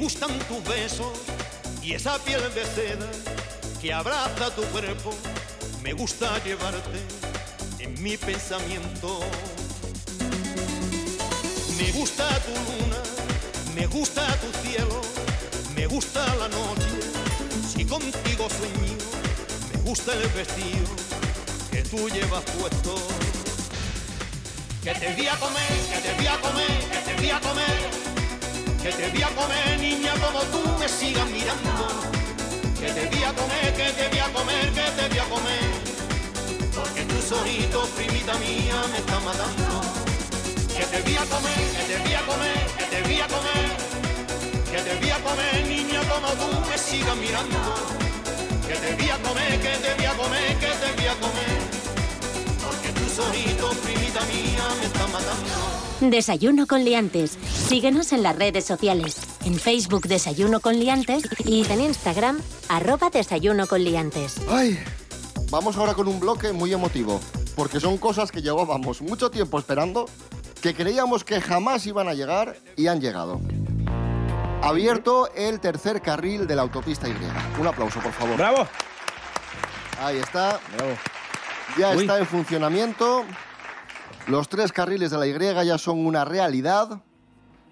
Gustan 0.09 0.39
tus 0.49 0.65
besos 0.65 1.13
y 1.83 1.93
esa 1.93 2.19
piel 2.25 2.41
de 2.55 2.65
seda 2.65 3.11
que 3.79 3.93
abraza 3.93 4.49
tu 4.57 4.63
cuerpo. 4.73 5.15
Me 5.83 5.93
gusta 5.93 6.43
llevarte 6.45 6.99
en 7.79 8.03
mi 8.03 8.17
pensamiento. 8.17 9.21
Me 11.77 11.93
gusta 11.93 12.27
tu 12.47 12.53
luna, 12.69 13.03
me 13.75 13.87
gusta 13.87 14.23
tu 14.41 14.51
cielo, 14.63 15.03
me 15.77 15.87
gusta 15.87 16.25
la 16.37 16.49
noche. 16.49 16.89
Si 17.71 17.85
contigo 17.85 18.49
sueño, 18.49 18.97
me 19.75 19.81
gusta 19.83 20.15
el 20.15 20.27
vestido 20.29 20.89
que 21.71 21.83
tú 21.83 22.09
llevas 22.09 22.45
puesto. 22.59 22.95
Que 24.83 24.95
te 24.95 25.13
voy 25.13 25.29
a 25.29 25.37
comer, 25.37 25.75
que 25.93 25.99
te 26.01 26.15
voy 26.15 26.27
a 26.29 26.41
comer, 26.41 26.79
que 26.93 26.99
te 26.99 27.15
voy 27.15 27.31
a 27.31 27.41
comer. 27.41 28.08
Que 28.83 28.93
te 28.93 29.09
voy 29.09 29.23
a 29.23 29.29
comer, 29.29 29.81
niña, 29.81 30.13
como 30.25 30.41
tú 30.53 30.63
me 30.79 30.89
sigas 30.89 31.29
mirando. 31.31 31.89
Que 32.79 32.93
te 32.93 33.07
voy 33.07 33.25
a 33.25 33.33
comer, 33.35 33.75
que 33.75 33.91
te 33.91 34.09
voy 34.09 34.19
a 34.19 34.29
comer, 34.33 34.73
que 34.73 34.87
te 34.97 35.09
voy 35.09 35.19
a 35.19 35.25
comer. 35.25 35.71
Porque 36.75 37.03
tus 37.03 37.33
ojitos, 37.33 37.89
primita 37.91 38.35
mía, 38.39 38.77
me 38.93 38.99
están 38.99 39.25
matando. 39.25 39.83
Que 40.77 40.85
te 40.87 41.03
voy 41.03 41.17
a 41.17 41.25
comer, 41.27 41.63
que 41.75 41.83
te 41.91 41.99
voy 41.99 42.15
a 42.15 42.23
comer, 42.23 42.67
que 42.79 42.85
te 42.85 43.03
voy 43.03 43.21
a 43.21 43.27
comer. 43.27 43.69
Que 44.71 44.79
te 44.79 44.95
voy 44.95 45.11
a 45.11 45.19
comer, 45.27 45.67
niña, 45.67 46.01
como 46.09 46.29
tú 46.41 46.71
me 46.71 46.79
sigas 46.79 47.17
mirando. 47.17 47.59
Que 48.69 48.75
te 48.75 48.95
voy 48.95 49.11
a 49.11 49.19
comer, 49.19 49.61
que 49.61 49.75
te 49.83 49.95
voy 49.95 50.05
a 50.05 50.15
comer, 50.15 50.57
que 50.57 50.67
te 50.67 50.93
voy 50.97 51.09
a 51.09 51.15
comer. 51.19 51.59
Porque 52.63 52.89
tus 52.93 53.19
ojitos, 53.19 53.75
primita 53.79 54.21
mía, 54.27 54.65
me 54.79 54.87
están 54.87 55.11
matando. 55.11 55.78
Desayuno 56.01 56.69
con 56.69 56.85
liantes. 56.85 57.37
Síguenos 57.53 58.13
en 58.13 58.23
las 58.23 58.37
redes 58.37 58.65
sociales. 58.65 59.21
En 59.45 59.59
Facebook 59.59 60.07
Desayuno 60.07 60.61
con 60.61 60.79
liantes 60.79 61.25
y 61.45 61.71
en 61.71 61.81
Instagram 61.81 62.41
arroba 62.69 63.11
Desayuno 63.11 63.67
con 63.67 63.83
liantes. 63.83 64.37
Ay, 64.49 64.79
vamos 65.51 65.77
ahora 65.77 65.95
con 65.95 66.07
un 66.07 66.21
bloque 66.21 66.53
muy 66.53 66.73
emotivo, 66.73 67.21
porque 67.57 67.81
son 67.81 67.99
cosas 67.99 68.31
que 68.31 68.43
llevábamos 68.43 69.03
mucho 69.03 69.31
tiempo 69.31 69.59
esperando, 69.59 70.07
que 70.63 70.73
creíamos 70.73 71.25
que 71.25 71.41
jamás 71.41 71.85
iban 71.87 72.07
a 72.07 72.15
llegar 72.15 72.57
y 72.77 72.87
han 72.87 73.01
llegado. 73.01 73.41
Abierto 74.63 75.29
el 75.35 75.59
tercer 75.59 76.01
carril 76.01 76.47
de 76.47 76.55
la 76.55 76.63
autopista 76.63 77.09
Y. 77.09 77.17
Un 77.61 77.67
aplauso, 77.67 77.99
por 78.01 78.13
favor. 78.13 78.37
¡Bravo! 78.37 78.69
Ahí 80.01 80.19
está. 80.19 80.61
Bravo. 80.77 80.93
Ya 81.77 81.91
Uy. 81.91 82.03
está 82.03 82.19
en 82.19 82.27
funcionamiento. 82.27 83.25
Los 84.29 84.51
tres 84.51 84.73
carriles 84.73 85.11
de 85.11 85.17
la 85.17 85.27
Y 85.27 85.67
ya 85.67 85.79
son 85.79 86.05
una 86.05 86.23
realidad. 86.23 87.01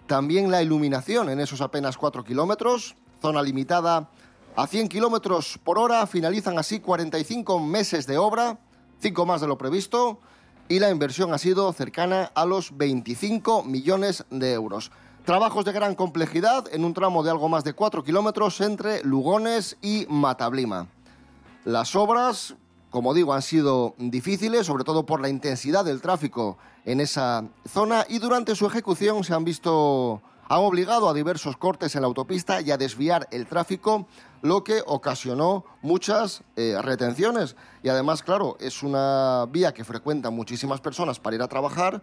También 0.06 0.50
la 0.50 0.62
iluminación 0.62 1.28
en 1.28 1.38
esos 1.38 1.60
apenas 1.60 1.98
4 1.98 2.25
kilómetros. 2.25 2.96
Zona 3.20 3.42
limitada 3.42 4.08
a 4.56 4.66
100 4.66 4.88
kilómetros 4.88 5.58
por 5.62 5.78
hora. 5.78 6.06
Finalizan 6.06 6.58
así 6.58 6.80
45 6.80 7.60
meses 7.60 8.06
de 8.06 8.16
obra, 8.16 8.58
5 9.00 9.26
más 9.26 9.42
de 9.42 9.48
lo 9.48 9.58
previsto. 9.58 10.18
Y 10.66 10.78
la 10.78 10.88
inversión 10.88 11.34
ha 11.34 11.38
sido 11.38 11.70
cercana 11.75 12.32
a 12.34 12.46
los 12.46 12.75
25 12.75 13.62
millones 13.62 14.25
de 14.30 14.54
euros. 14.54 14.90
Trabajos 15.26 15.66
de 15.66 15.72
gran 15.72 15.94
complejidad 15.94 16.72
en 16.72 16.86
un 16.86 16.94
tramo 16.94 17.22
de 17.22 17.32
algo 17.32 17.50
más 17.50 17.64
de 17.64 17.75
4 17.75 18.02
kilómetros 18.02 18.62
entre 18.62 19.04
Lugones 19.04 19.76
y 19.82 20.06
Matablima. 20.08 20.86
Las 21.66 21.94
obras, 21.94 22.54
como 22.97 23.12
digo, 23.12 23.35
han 23.35 23.43
sido 23.43 23.95
difíciles, 23.99 24.67
sobre 24.67 24.83
todo 24.83 25.05
por 25.05 25.21
la 25.21 25.29
intensidad 25.29 25.85
del 25.85 26.00
tráfico 26.00 26.57
en 26.87 27.00
esa 27.00 27.45
zona 27.69 28.07
y 28.09 28.19
durante 28.21 28.57
su 28.57 28.65
ejecución 28.67 29.23
se 29.23 29.35
han 29.35 29.45
visto 29.45 30.23
han 30.49 30.61
obligado 30.61 31.07
a 31.07 31.12
diversos 31.12 31.59
cortes 31.59 31.95
en 31.95 32.00
la 32.00 32.07
autopista 32.07 32.62
y 32.62 32.71
a 32.71 32.79
desviar 32.79 33.29
el 33.33 33.47
tráfico, 33.47 34.07
lo 34.41 34.65
que 34.65 34.83
ocasionó 34.87 35.67
muchas 35.83 36.43
eh, 36.57 36.79
retenciones. 36.81 37.55
Y 37.83 37.91
además, 37.91 38.23
claro, 38.23 38.57
es 38.61 38.83
una 38.83 39.45
vía 39.50 39.75
que 39.75 39.85
frecuentan 39.85 40.33
muchísimas 40.33 40.81
personas 40.81 41.21
para 41.21 41.37
ir 41.37 41.43
a 41.43 41.49
trabajar. 41.49 42.00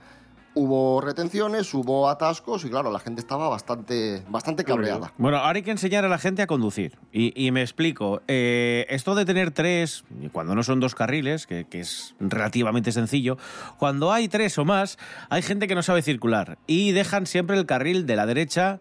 Hubo 0.56 1.02
retenciones, 1.02 1.74
hubo 1.74 2.10
atascos 2.10 2.64
y 2.66 2.70
claro, 2.70 2.92
la 2.92 3.00
gente 3.00 3.22
estaba 3.22 3.50
bastante, 3.50 4.24
bastante 4.30 4.64
cabreada. 4.64 5.12
Bueno, 5.18 5.38
ahora 5.38 5.58
hay 5.58 5.64
que 5.64 5.72
enseñar 5.72 6.06
a 6.06 6.10
la 6.10 6.20
gente 6.20 6.42
a 6.42 6.48
conducir. 6.48 6.98
Y, 7.12 7.34
y 7.36 7.52
me 7.52 7.62
explico. 7.62 8.22
Eh, 8.28 8.86
esto 8.90 9.16
de 9.16 9.26
tener 9.26 9.52
tres, 9.52 10.04
cuando 10.32 10.54
no 10.54 10.64
son 10.64 10.80
dos 10.80 10.94
carriles, 10.94 11.48
que, 11.48 11.66
que 11.66 11.80
es 11.80 12.16
relativamente 12.20 12.92
sencillo, 12.92 13.38
cuando 13.78 14.12
hay 14.12 14.28
tres 14.28 14.58
o 14.58 14.66
más, 14.66 14.98
hay 15.30 15.42
gente 15.42 15.68
que 15.68 15.76
no 15.76 15.82
sabe 15.82 16.02
circular 16.02 16.58
y 16.68 16.92
dejan 16.92 17.26
siempre 17.26 17.58
el 17.58 17.66
carril 17.66 18.06
de 18.06 18.16
la 18.16 18.26
derecha 18.26 18.80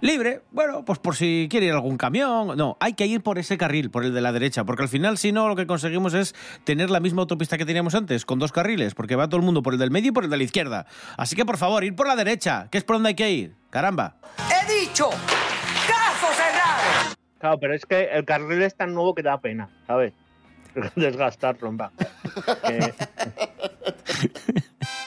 libre. 0.00 0.42
Bueno, 0.50 0.84
pues 0.84 0.98
por 0.98 1.16
si 1.16 1.48
quiere 1.50 1.66
ir 1.66 1.72
algún 1.72 1.96
camión. 1.96 2.56
No, 2.56 2.76
hay 2.80 2.94
que 2.94 3.06
ir 3.06 3.22
por 3.22 3.38
ese 3.38 3.58
carril, 3.58 3.90
por 3.90 4.04
el 4.04 4.14
de 4.14 4.20
la 4.20 4.32
derecha, 4.32 4.64
porque 4.64 4.82
al 4.82 4.88
final, 4.88 5.18
si 5.18 5.32
no, 5.32 5.48
lo 5.48 5.56
que 5.56 5.66
conseguimos 5.66 6.14
es 6.14 6.34
tener 6.64 6.90
la 6.90 7.00
misma 7.00 7.22
autopista 7.22 7.58
que 7.58 7.66
teníamos 7.66 7.94
antes, 7.94 8.24
con 8.24 8.38
dos 8.38 8.52
carriles, 8.52 8.94
porque 8.94 9.16
va 9.16 9.28
todo 9.28 9.38
el 9.38 9.44
mundo 9.46 9.62
por 9.62 9.74
el 9.74 9.78
del 9.78 9.90
medio 9.90 10.10
y 10.10 10.12
por 10.12 10.24
el 10.24 10.30
de 10.30 10.36
la 10.36 10.42
izquierda. 10.44 10.86
Así 11.16 11.36
que, 11.36 11.44
por 11.44 11.56
favor, 11.58 11.84
ir 11.84 11.94
por 11.94 12.06
la 12.06 12.16
derecha, 12.16 12.68
que 12.70 12.78
es 12.78 12.84
por 12.84 12.96
donde 12.96 13.10
hay 13.10 13.14
que 13.14 13.30
ir. 13.30 13.54
Caramba. 13.70 14.16
¡He 14.50 14.80
dicho! 14.80 15.10
¡Caso 15.10 16.26
cerrado! 16.34 17.16
Claro, 17.38 17.58
pero 17.60 17.74
es 17.74 17.84
que 17.86 18.04
el 18.12 18.24
carril 18.24 18.62
es 18.62 18.74
tan 18.76 18.94
nuevo 18.94 19.14
que 19.14 19.22
da 19.22 19.40
pena, 19.40 19.68
¿sabes? 19.86 20.12
Desgastarlo, 20.96 21.76
va. 21.76 21.92
Que- 22.66 22.94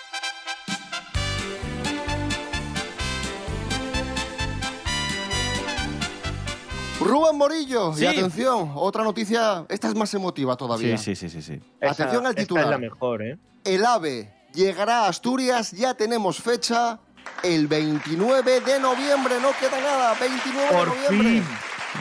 Rubén 7.04 7.38
Morillo, 7.38 7.94
Sí. 7.94 8.04
y 8.04 8.08
atención, 8.08 8.72
otra 8.76 9.04
noticia, 9.04 9.66
esta 9.70 9.88
es 9.88 9.96
más 9.96 10.14
emotiva 10.14 10.56
todavía. 10.56 10.98
Sí, 10.98 11.16
sí, 11.16 11.30
sí, 11.30 11.42
sí, 11.42 11.42
sí. 11.42 11.62
esa- 11.80 11.92
Atención 12.04 12.26
al 12.26 12.32
esta 12.32 12.42
titular. 12.42 12.66
es 12.66 12.70
la 12.72 12.78
mejor, 12.78 13.22
¿eh? 13.22 13.38
El 13.64 13.86
AVE 13.86 14.32
llegará 14.54 15.06
a 15.06 15.08
Asturias, 15.10 15.72
ya 15.72 15.94
tenemos 15.94 16.38
fecha, 16.42 17.00
el 17.44 17.68
29 17.68 18.60
de 18.62 18.80
noviembre, 18.80 19.36
no 19.42 19.50
queda 19.60 19.80
nada, 19.82 20.14
29 20.20 20.70
Por 20.72 20.90
de 20.90 20.96
noviembre. 20.96 21.30
fin, 21.42 21.44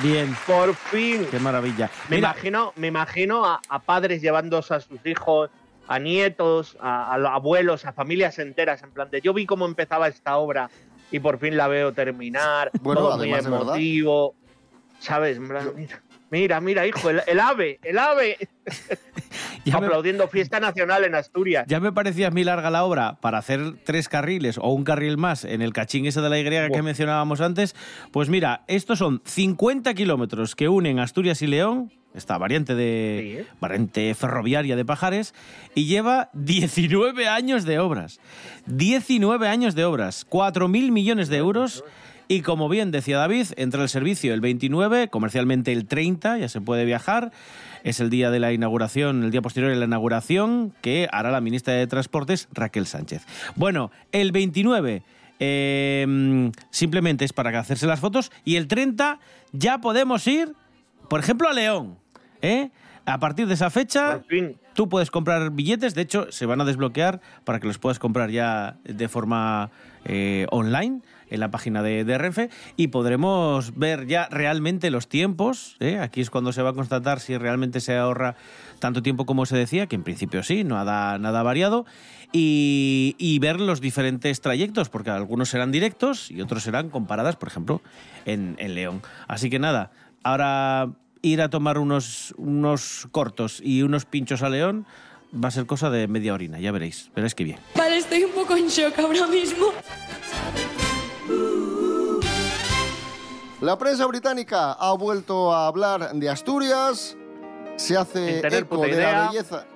Bien. 0.03 0.37
por 0.47 0.75
fin. 0.75 1.27
Qué 1.31 1.39
maravilla. 1.39 1.91
Me 2.09 2.17
Mira, 2.17 2.31
imagino, 2.31 2.73
me 2.77 2.87
imagino 2.89 3.45
a, 3.45 3.61
a 3.69 3.79
padres 3.81 4.21
llevándose 4.23 4.75
a 4.75 4.81
sus 4.81 5.05
hijos, 5.07 5.51
a 5.89 5.99
nietos, 5.99 6.77
a, 6.81 7.13
a 7.13 7.19
los 7.19 7.31
abuelos, 7.31 7.85
a 7.85 7.93
familias 7.93 8.39
enteras, 8.39 8.83
en 8.83 8.91
plan 8.93 9.11
de 9.11 9.21
yo 9.21 9.33
vi 9.35 9.47
cómo 9.47 9.67
empezaba 9.67 10.09
esta 10.09 10.37
obra 10.37 10.71
y 11.11 11.19
por 11.19 11.39
fin 11.39 11.57
la 11.57 11.69
veo 11.69 11.93
terminar, 11.93 12.71
Bueno, 12.81 13.03
todo 13.03 13.17
muy 13.19 13.33
emotivo, 13.35 14.35
¿sabes? 15.03 15.39
Mira, 15.41 15.65
mira, 16.31 16.61
mira, 16.61 16.87
hijo, 16.87 17.11
el, 17.11 17.21
el 17.27 17.41
ave, 17.41 17.79
el 17.83 17.99
ave, 17.99 18.37
ya 19.65 19.79
me, 19.81 19.87
aplaudiendo 19.87 20.29
fiesta 20.29 20.61
nacional 20.61 21.05
en 21.05 21.15
Asturias. 21.15 21.65
ya 21.69 21.81
me 21.81 21.93
parecía 21.93 22.31
muy 22.31 22.45
larga 22.45 22.71
la 22.71 22.85
obra 22.85 23.19
para 23.21 23.39
hacer 23.39 23.75
tres 23.85 24.09
carriles 24.09 24.59
o 24.59 24.69
un 24.73 24.85
carril 24.85 25.19
más 25.19 25.45
en 25.45 25.61
el 25.61 25.73
cachín 25.73 26.07
ese 26.07 26.21
de 26.21 26.31
la 26.31 26.39
Y 26.39 26.45
que 26.73 26.83
mencionábamos 26.83 27.41
antes. 27.41 27.75
Pues 28.13 28.29
mira, 28.29 28.63
estos 28.69 28.99
son 28.99 29.21
50 29.25 29.93
kilómetros 29.95 30.55
que 30.55 30.69
unen 30.69 30.99
Asturias 31.01 31.43
y 31.43 31.49
León, 31.49 31.93
esta 32.15 32.39
variante 32.39 32.75
de 32.75 33.39
Sí. 33.43 33.47
variante 33.61 34.15
ferroviaria 34.15 34.77
de 34.77 34.85
Pajares, 34.85 35.35
y 35.75 35.87
lleva 35.87 36.31
19 36.35 37.27
años 37.29 37.65
de 37.65 37.79
obras. 37.79 38.21
19 38.67 39.49
años 39.49 39.75
de 39.75 39.85
obras, 39.85 40.25
4.000 40.29 40.91
millones 40.93 41.29
de 41.29 41.39
euros. 41.39 41.85
Y 42.29 42.43
como 42.43 42.69
bien 42.69 42.91
decía 42.91 43.19
David, 43.19 43.49
entra 43.57 43.83
el 43.83 43.89
servicio 43.89 44.33
el 44.33 44.41
29, 44.41 45.09
comercialmente 45.09 45.73
el 45.73 45.87
30, 45.87 46.39
ya 46.39 46.49
se 46.49 46.61
puede 46.61 46.85
viajar. 46.85 47.33
Es 47.85 48.01
el 48.01 48.11
día 48.11 48.31
de 48.31 48.41
la 48.41 48.53
inauguración, 48.53 49.25
el 49.25 49.31
día 49.31 49.43
posterior 49.43 49.73
a 49.73 49.75
la 49.75 49.85
inauguración, 49.85 50.73
que 50.81 51.09
hará 51.11 51.31
la 51.31 51.41
ministra 51.41 51.75
de 51.75 51.87
Transportes, 51.87 52.49
Raquel 52.53 52.87
Sánchez. 52.87 53.27
Bueno, 53.57 53.91
el 54.13 54.33
29 54.33 55.03
eh, 55.45 56.53
simplemente 56.71 57.25
es 57.25 57.33
para 57.33 57.59
hacerse 57.59 57.87
las 57.87 57.99
fotos 57.99 58.31
y 58.45 58.57
el 58.57 58.69
30 58.69 59.19
ya 59.53 59.79
podemos 59.79 60.27
ir, 60.29 60.55
por 61.09 61.19
ejemplo, 61.21 61.49
a 61.49 61.53
León. 61.53 61.99
¿eh? 62.43 62.71
A 63.07 63.19
partir 63.19 63.49
de 63.49 63.55
esa 63.55 63.71
fecha. 63.71 64.23
Tú 64.75 64.89
puedes 64.89 65.11
comprar 65.11 65.51
billetes, 65.51 65.95
de 65.95 66.03
hecho 66.03 66.31
se 66.31 66.47
van 66.47 66.61
a 66.61 66.65
desbloquear 66.65 67.21
para 67.45 67.61
que 67.61 67.67
los 67.67 67.79
puedas 67.79 67.99
comprar 67.99 68.31
ya 68.31 68.79
de 68.85 69.09
forma 69.09 69.71
eh, 70.05 70.47
online 70.51 71.01
en 71.31 71.41
la 71.41 71.51
página 71.51 71.83
de, 71.83 72.05
de 72.05 72.19
Renfe 72.19 72.51
y 72.77 72.89
podremos 72.89 73.77
ver 73.77 74.07
ya 74.07 74.29
realmente 74.31 74.91
los 74.91 75.09
tiempos. 75.09 75.77
¿eh? 75.81 75.99
Aquí 75.99 76.21
es 76.21 76.31
cuando 76.31 76.53
se 76.53 76.63
va 76.63 76.71
a 76.71 76.75
constatar 76.75 77.21
si 77.21 77.37
realmente 77.39 77.81
se 77.81 77.97
ahorra 77.97 78.37
tanto 78.81 79.03
tiempo 79.03 79.25
como 79.27 79.47
se 79.47 79.57
decía, 79.57 79.87
que 79.87 79.97
en 79.97 80.03
principio 80.03 80.43
sí, 80.43 80.65
no 80.65 80.79
ha 80.79 80.85
nada 80.85 81.43
variado, 81.43 81.87
y, 82.33 83.15
y 83.19 83.39
ver 83.39 83.61
los 83.61 83.81
diferentes 83.81 84.41
trayectos, 84.41 84.89
porque 84.89 85.11
algunos 85.11 85.51
serán 85.51 85.71
directos 85.71 86.31
y 86.31 86.41
otros 86.41 86.63
serán 86.63 86.91
comparadas, 86.91 87.37
por 87.37 87.49
ejemplo, 87.49 87.81
en, 88.25 88.57
en 88.59 88.75
León. 88.75 89.03
Así 89.29 89.51
que 89.51 89.59
nada, 89.59 89.93
ahora 90.23 90.91
ir 91.23 91.41
a 91.41 91.49
tomar 91.49 91.79
unos, 91.79 92.35
unos 92.37 93.09
cortos 93.13 93.61
y 93.63 93.83
unos 93.83 94.05
pinchos 94.05 94.43
a 94.43 94.49
León 94.49 94.87
va 95.33 95.49
a 95.49 95.51
ser 95.51 95.67
cosa 95.67 95.91
de 95.91 96.09
media 96.09 96.35
orina, 96.35 96.59
ya 96.61 96.73
veréis. 96.73 97.11
Veréis 97.15 97.35
que 97.35 97.45
bien. 97.45 97.59
Vale, 97.75 97.97
estoy 97.99 98.25
un 98.25 98.33
poco 98.33 98.57
en 98.57 98.69
shock 98.69 98.99
ahora 98.99 99.27
mismo. 99.27 99.67
La 103.61 103.79
prensa 103.79 104.07
británica 104.07 104.73
ha 104.73 104.93
vuelto 104.95 105.53
a 105.53 105.69
hablar 105.69 106.13
de 106.15 106.29
Asturias, 106.29 107.17
se 107.77 107.97
hace 107.97 108.41
eco 108.41 108.79
de 108.83 108.97
la 109.01 109.29
belleza. 109.29 109.67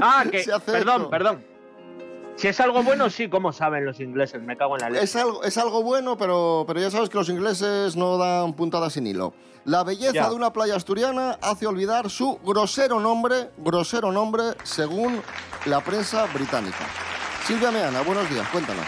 Ah, 0.00 0.24
que. 0.30 0.42
Se 0.44 0.52
hace 0.52 0.72
Perdón, 0.72 1.02
eco. 1.02 1.10
perdón. 1.10 1.55
Si 2.36 2.48
es 2.48 2.60
algo 2.60 2.82
bueno, 2.82 3.08
sí, 3.08 3.28
¿cómo 3.30 3.50
saben 3.52 3.86
los 3.86 3.98
ingleses? 3.98 4.42
Me 4.42 4.56
cago 4.58 4.76
en 4.76 4.82
la 4.82 4.90
leche. 4.90 5.04
Es 5.04 5.16
algo, 5.16 5.42
es 5.42 5.56
algo 5.56 5.82
bueno, 5.82 6.18
pero, 6.18 6.64
pero 6.66 6.80
ya 6.80 6.90
sabes 6.90 7.08
que 7.08 7.16
los 7.16 7.30
ingleses 7.30 7.96
no 7.96 8.18
dan 8.18 8.52
puntadas 8.52 8.92
sin 8.92 9.06
hilo. 9.06 9.32
La 9.64 9.82
belleza 9.84 10.12
Ya. 10.12 10.28
de 10.28 10.34
una 10.34 10.52
playa 10.52 10.76
asturiana 10.76 11.38
hace 11.40 11.66
olvidar 11.66 12.10
su 12.10 12.38
grosero 12.44 13.00
nombre, 13.00 13.50
grosero 13.56 14.12
nombre, 14.12 14.42
según 14.64 15.22
la 15.64 15.80
prensa 15.80 16.26
británica. 16.26 16.86
Silvia 17.46 17.70
Meana, 17.70 18.02
buenos 18.02 18.28
días, 18.28 18.46
cuéntanos. 18.48 18.84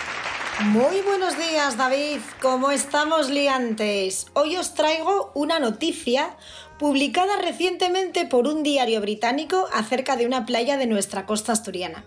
Muy 0.67 1.01
buenos 1.03 1.37
días, 1.39 1.77
David. 1.77 2.19
¿Cómo 2.43 2.71
estamos, 2.71 3.31
liantes? 3.31 4.27
Hoy 4.35 4.57
os 4.57 4.75
traigo 4.75 5.31
una 5.35 5.59
noticia 5.59 6.37
publicada 6.79 7.41
recientemente 7.41 8.27
por 8.27 8.47
un 8.47 8.63
diario 8.63 9.01
británico 9.01 9.67
acerca 9.73 10.17
de 10.17 10.27
una 10.27 10.45
playa 10.45 10.77
de 10.77 10.87
nuestra 10.87 11.27
costa 11.27 11.53
asturiana. 11.53 12.05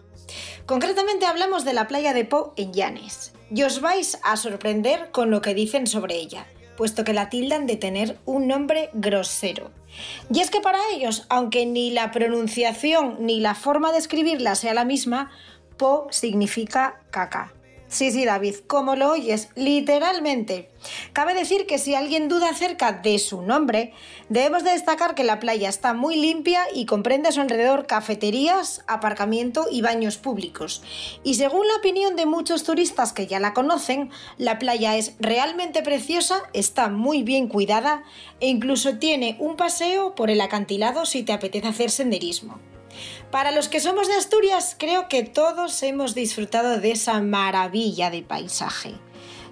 Concretamente 0.66 1.26
hablamos 1.26 1.66
de 1.66 1.74
la 1.74 1.88
playa 1.88 2.14
de 2.14 2.26
Po 2.26 2.54
en 2.56 2.74
Llanes. 2.74 3.34
Y 3.54 3.64
os 3.64 3.82
vais 3.82 4.18
a 4.24 4.38
sorprender 4.38 5.12
con 5.12 5.30
lo 5.30 5.42
que 5.42 5.54
dicen 5.54 5.88
sobre 5.88 6.16
ella, 6.16 6.46
puesto 6.78 7.04
que 7.04 7.14
la 7.14 7.30
tildan 7.30 7.68
de 7.68 7.76
tener 7.76 8.18
un 8.26 8.48
nombre 8.48 8.90
grosero. 8.94 9.72
Y 10.34 10.40
es 10.40 10.50
que 10.50 10.62
para 10.62 10.80
ellos, 10.94 11.26
aunque 11.30 11.66
ni 11.66 11.92
la 11.92 12.12
pronunciación 12.12 13.18
ni 13.20 13.42
la 13.42 13.56
forma 13.56 13.92
de 13.92 13.98
escribirla 13.98 14.56
sea 14.56 14.74
la 14.74 14.86
misma, 14.86 15.32
Po 15.78 16.08
significa 16.12 17.02
caca. 17.10 17.54
Sí, 17.92 18.10
sí, 18.10 18.24
David, 18.24 18.56
como 18.68 18.96
lo 18.96 19.12
oyes, 19.12 19.50
literalmente. 19.56 20.70
Cabe 21.12 21.34
decir 21.34 21.66
que 21.68 21.78
si 21.78 21.94
alguien 21.94 22.30
duda 22.30 22.50
acerca 22.50 22.94
de 22.94 23.20
su 23.20 23.42
nombre, 23.42 23.92
debemos 24.30 24.64
de 24.64 24.72
destacar 24.72 25.14
que 25.14 25.26
la 25.26 25.42
playa 25.42 25.68
está 25.68 25.94
muy 25.94 26.16
limpia 26.16 26.64
y 26.74 26.86
comprende 26.86 27.28
a 27.28 27.32
su 27.34 27.42
alrededor 27.42 27.88
cafeterías, 27.88 28.86
aparcamiento 28.88 29.68
y 29.70 29.82
baños 29.82 30.16
públicos. 30.16 30.82
Y 31.26 31.34
según 31.34 31.68
la 31.68 31.76
opinión 31.76 32.16
de 32.16 32.26
muchos 32.26 32.64
turistas 32.64 33.12
que 33.12 33.28
ya 33.28 33.42
la 33.42 33.54
conocen, 33.54 34.10
la 34.38 34.58
playa 34.58 34.96
es 34.96 35.16
realmente 35.20 35.84
preciosa, 35.84 36.44
está 36.54 36.88
muy 36.88 37.24
bien 37.24 37.50
cuidada 37.50 38.04
e 38.40 38.48
incluso 38.48 39.00
tiene 39.00 39.36
un 39.38 39.58
paseo 39.58 40.16
por 40.16 40.30
el 40.30 40.40
acantilado 40.40 41.06
si 41.06 41.24
te 41.24 41.34
apetece 41.34 41.68
hacer 41.68 41.92
senderismo. 41.92 42.71
Para 43.32 43.52
los 43.52 43.68
que 43.68 43.80
somos 43.80 44.08
de 44.08 44.16
Asturias, 44.16 44.76
creo 44.78 45.08
que 45.08 45.24
todos 45.24 45.82
hemos 45.84 46.16
disfrutado 46.16 46.80
de 46.80 46.92
esa 46.92 47.22
maravilla 47.22 48.10
de 48.10 48.24
paisaje. 48.24 48.96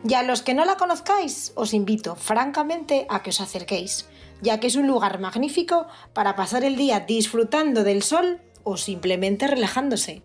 Y 0.08 0.14
a 0.14 0.24
los 0.24 0.42
que 0.42 0.54
no 0.54 0.66
la 0.66 0.78
conozcáis, 0.78 1.52
os 1.56 1.74
invito 1.74 2.16
francamente 2.16 3.06
a 3.10 3.22
que 3.22 3.32
os 3.32 3.42
acerquéis, 3.42 4.08
ya 4.42 4.60
que 4.60 4.68
es 4.68 4.76
un 4.76 4.88
lugar 4.88 5.20
magnífico 5.20 5.88
para 6.14 6.36
pasar 6.36 6.64
el 6.64 6.76
día 6.76 7.02
disfrutando 7.02 7.84
del 7.84 8.04
sol 8.04 8.42
o 8.64 8.78
simplemente 8.78 9.48
relajándose. 9.48 10.24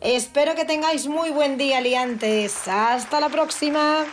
Espero 0.00 0.54
que 0.54 0.64
tengáis 0.64 1.08
muy 1.08 1.30
buen 1.30 1.58
día, 1.58 1.80
liantes. 1.80 2.68
Hasta 2.68 3.20
la 3.20 3.28
próxima. 3.28 4.06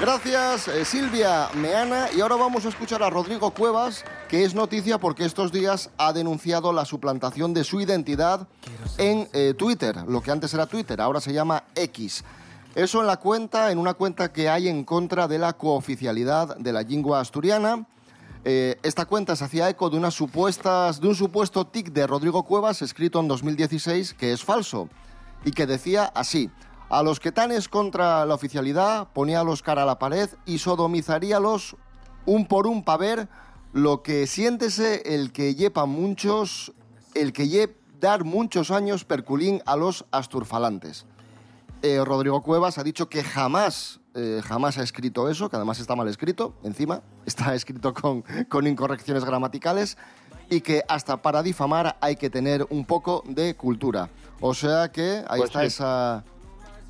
Gracias, 0.00 0.68
eh, 0.68 0.84
Silvia 0.84 1.48
Meana. 1.54 2.08
Y 2.16 2.20
ahora 2.20 2.36
vamos 2.36 2.64
a 2.64 2.68
escuchar 2.68 3.02
a 3.02 3.10
Rodrigo 3.10 3.50
Cuevas, 3.50 4.04
que 4.28 4.44
es 4.44 4.54
noticia 4.54 4.98
porque 4.98 5.24
estos 5.24 5.50
días 5.50 5.90
ha 5.98 6.12
denunciado 6.12 6.72
la 6.72 6.84
suplantación 6.84 7.52
de 7.52 7.64
su 7.64 7.80
identidad 7.80 8.46
en 8.96 9.28
eh, 9.32 9.54
Twitter. 9.58 9.96
Lo 10.06 10.20
que 10.20 10.30
antes 10.30 10.54
era 10.54 10.66
Twitter, 10.66 11.00
ahora 11.00 11.20
se 11.20 11.32
llama 11.32 11.64
X. 11.74 12.24
Eso 12.76 13.00
en 13.00 13.08
la 13.08 13.16
cuenta, 13.16 13.72
en 13.72 13.78
una 13.78 13.94
cuenta 13.94 14.32
que 14.32 14.48
hay 14.48 14.68
en 14.68 14.84
contra 14.84 15.26
de 15.26 15.38
la 15.38 15.54
cooficialidad 15.54 16.56
de 16.56 16.72
la 16.72 16.82
lengua 16.82 17.18
asturiana. 17.18 17.84
Eh, 18.44 18.78
esta 18.84 19.04
cuenta 19.04 19.34
se 19.34 19.44
hacía 19.44 19.68
eco 19.68 19.90
de, 19.90 19.96
unas 19.96 20.14
supuestas, 20.14 21.00
de 21.00 21.08
un 21.08 21.16
supuesto 21.16 21.66
tic 21.66 21.88
de 21.88 22.06
Rodrigo 22.06 22.44
Cuevas 22.44 22.82
escrito 22.82 23.18
en 23.18 23.26
2016 23.26 24.14
que 24.14 24.32
es 24.32 24.44
falso 24.44 24.88
y 25.44 25.50
que 25.50 25.66
decía 25.66 26.04
así. 26.14 26.50
A 26.90 27.02
los 27.02 27.20
que 27.20 27.32
tanes 27.32 27.68
contra 27.68 28.24
la 28.24 28.34
oficialidad 28.34 29.08
poníalos 29.12 29.62
cara 29.62 29.82
a 29.82 29.86
la 29.86 29.98
pared 29.98 30.30
y 30.46 30.58
sodomizaríalos 30.58 31.76
un 32.24 32.46
por 32.46 32.66
un 32.66 32.82
para 32.82 32.98
ver 32.98 33.28
lo 33.72 34.02
que 34.02 34.26
siéntese 34.26 35.02
el 35.14 35.30
que 35.32 35.54
llepa 35.54 35.84
muchos, 35.84 36.72
el 37.14 37.34
que 37.34 37.48
lle 37.48 37.76
dar 38.00 38.24
muchos 38.24 38.70
años 38.70 39.04
perculín 39.04 39.62
a 39.66 39.76
los 39.76 40.06
asturfalantes. 40.12 41.04
Eh, 41.82 42.02
Rodrigo 42.04 42.42
Cuevas 42.42 42.78
ha 42.78 42.84
dicho 42.84 43.08
que 43.08 43.22
jamás, 43.22 44.00
eh, 44.14 44.40
jamás 44.42 44.78
ha 44.78 44.82
escrito 44.82 45.28
eso, 45.28 45.48
que 45.50 45.56
además 45.56 45.80
está 45.80 45.94
mal 45.94 46.08
escrito, 46.08 46.54
encima, 46.62 47.02
está 47.26 47.54
escrito 47.54 47.92
con, 47.92 48.24
con 48.48 48.66
incorrecciones 48.66 49.24
gramaticales 49.24 49.98
y 50.48 50.62
que 50.62 50.82
hasta 50.88 51.20
para 51.20 51.42
difamar 51.42 51.98
hay 52.00 52.16
que 52.16 52.30
tener 52.30 52.66
un 52.70 52.86
poco 52.86 53.22
de 53.26 53.54
cultura. 53.56 54.08
O 54.40 54.54
sea 54.54 54.90
que 54.90 55.24
ahí 55.28 55.40
Pues 55.40 55.50
está 55.50 55.60
sí. 55.60 55.66
esa, 55.66 56.24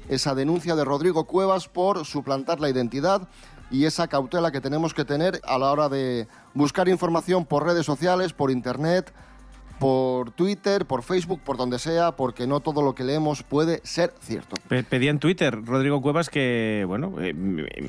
esa 0.08 0.34
denuncia 0.34 0.74
de 0.74 0.84
Rodrigo 0.84 1.24
Cuevas 1.24 1.68
por 1.68 2.04
suplantar 2.04 2.60
la 2.60 2.70
identidad 2.70 3.28
y 3.70 3.84
esa 3.84 4.08
cautela 4.08 4.50
que 4.50 4.60
tenemos 4.60 4.94
que 4.94 5.04
tener 5.04 5.40
a 5.44 5.58
la 5.58 5.70
hora 5.70 5.88
de 5.88 6.26
buscar 6.54 6.88
información 6.88 7.44
por 7.44 7.66
redes 7.66 7.84
sociales, 7.84 8.32
por 8.32 8.50
internet, 8.50 9.12
por 9.78 10.30
Twitter, 10.32 10.86
por 10.86 11.02
Facebook, 11.02 11.40
por 11.44 11.56
donde 11.56 11.78
sea, 11.78 12.12
porque 12.12 12.46
no 12.46 12.60
todo 12.60 12.82
lo 12.82 12.94
que 12.94 13.04
leemos 13.04 13.42
puede 13.42 13.80
ser 13.84 14.12
cierto. 14.20 14.56
Pe- 14.68 14.82
Pedía 14.82 15.10
en 15.10 15.18
Twitter 15.18 15.56
Rodrigo 15.64 16.00
Cuevas 16.02 16.30
que, 16.30 16.84
bueno, 16.86 17.14
eh, 17.20 17.34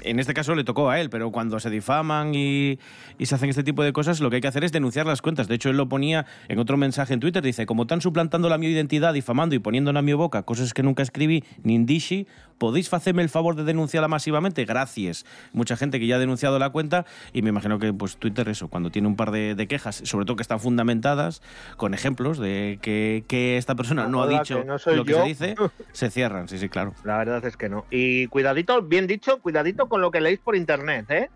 en 0.04 0.20
este 0.20 0.34
caso 0.34 0.56
le 0.56 0.64
tocó 0.64 0.90
a 0.90 1.00
él, 1.00 1.10
pero 1.10 1.32
cuando 1.32 1.60
se 1.60 1.70
difaman 1.70 2.34
y, 2.36 2.80
se 3.22 3.36
hacen 3.36 3.50
este 3.50 3.64
tipo 3.64 3.84
de 3.84 3.94
cosas, 3.94 4.20
lo 4.20 4.30
que 4.30 4.38
hay 4.38 4.42
que 4.42 4.48
hacer 4.48 4.64
es 4.64 4.72
denunciar 4.72 5.06
las 5.06 5.22
cuentas. 5.22 5.48
De 5.48 5.56
hecho, 5.56 5.70
él 5.70 5.78
lo 5.78 5.90
ponía 5.90 6.26
en 6.48 6.60
otro 6.60 6.78
mensaje 6.78 7.14
en 7.14 7.20
Twitter, 7.20 7.44
dice, 7.44 7.66
como 7.66 7.84
están 7.84 8.02
suplantando 8.02 8.50
la 8.50 8.58
mi 8.58 8.68
identidad, 8.68 9.14
difamando 9.14 9.56
y 9.56 9.60
poniendo 9.60 9.92
en 9.92 10.06
mi 10.06 10.14
boca 10.14 10.44
cosas 10.44 10.74
que 10.74 10.84
nunca 10.84 11.04
escribí, 11.04 11.44
ni 11.64 11.76
indixi, 11.76 12.28
¿podéis 12.60 12.94
hacerme 12.94 13.24
el 13.24 13.30
favor 13.30 13.56
de 13.56 13.64
denunciarla 13.64 14.08
masivamente? 14.08 14.66
Gracias. 14.66 15.26
Mucha 15.54 15.76
gente 15.76 16.00
que 16.00 16.06
ya 16.06 16.18
ha 16.18 16.20
denunciado 16.20 16.60
la 16.60 16.70
cuenta 16.70 17.06
y 17.34 17.42
me 17.42 17.50
imagino 17.50 17.80
que 17.80 17.92
pues 17.92 18.18
Twitter 18.18 18.48
eso, 18.50 18.68
cuando 18.68 18.92
tiene 18.92 19.08
un 19.08 19.16
par 19.16 19.32
de, 19.32 19.56
de 19.56 19.68
quejas, 19.68 20.02
sobre 20.06 20.26
todo 20.26 20.36
que 20.36 20.44
están 20.44 20.60
fundamentadas, 20.60 21.42
con 21.78 21.96
ejemplos 21.96 22.38
de 22.38 22.78
que, 22.82 23.24
que 23.28 23.58
esta 23.58 23.74
persona 23.74 24.08
no 24.08 24.22
ha 24.22 24.28
dicho 24.28 24.60
que 24.60 24.66
no 24.66 24.76
lo 24.96 25.06
que 25.06 25.12
yo. 25.12 25.22
se 25.22 25.28
dice, 25.28 25.56
se 25.92 26.12
cierran, 26.12 26.48
sí, 26.48 26.60
sí, 26.60 26.70
claro. 26.70 26.94
La 27.04 27.18
verdad 27.18 27.44
es 27.46 27.58
que 27.58 27.70
no. 27.70 27.86
Y 27.90 28.28
cuidadito, 28.28 28.82
bien 28.82 29.08
dicho, 29.08 29.40
cuidadito 29.40 29.88
con 29.88 30.02
lo 30.02 30.12
que 30.12 30.22
leéis 30.22 30.40
por 30.40 30.56
internet, 30.56 31.10
¿eh? 31.10 31.30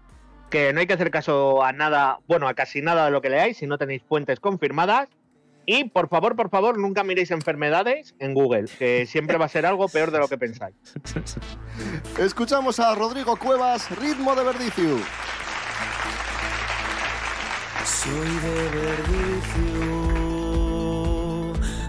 Que 0.49 0.73
no 0.73 0.81
hay 0.81 0.87
que 0.87 0.93
hacer 0.93 1.09
caso 1.09 1.63
a 1.63 1.71
nada, 1.73 2.19
bueno, 2.27 2.47
a 2.47 2.53
casi 2.53 2.81
nada 2.81 3.05
de 3.05 3.11
lo 3.11 3.21
que 3.21 3.29
leáis 3.29 3.57
si 3.57 3.65
no 3.65 3.77
tenéis 3.77 4.03
fuentes 4.07 4.39
confirmadas. 4.39 5.09
Y 5.65 5.85
por 5.85 6.09
favor, 6.09 6.35
por 6.35 6.49
favor, 6.49 6.77
nunca 6.77 7.03
miréis 7.03 7.31
enfermedades 7.31 8.13
en 8.19 8.33
Google, 8.33 8.65
que 8.77 9.05
siempre 9.05 9.37
va 9.37 9.45
a 9.45 9.49
ser 9.49 9.65
algo 9.65 9.87
peor 9.87 10.11
de 10.11 10.19
lo 10.19 10.27
que 10.27 10.37
pensáis. 10.37 10.75
Escuchamos 12.19 12.79
a 12.79 12.93
Rodrigo 12.95 13.37
Cuevas, 13.37 13.89
ritmo 13.97 14.35
de 14.35 14.43
Verdicio. 14.43 14.97
Soy 17.85 18.29
de 18.43 18.69
Verdicio, 18.79 19.83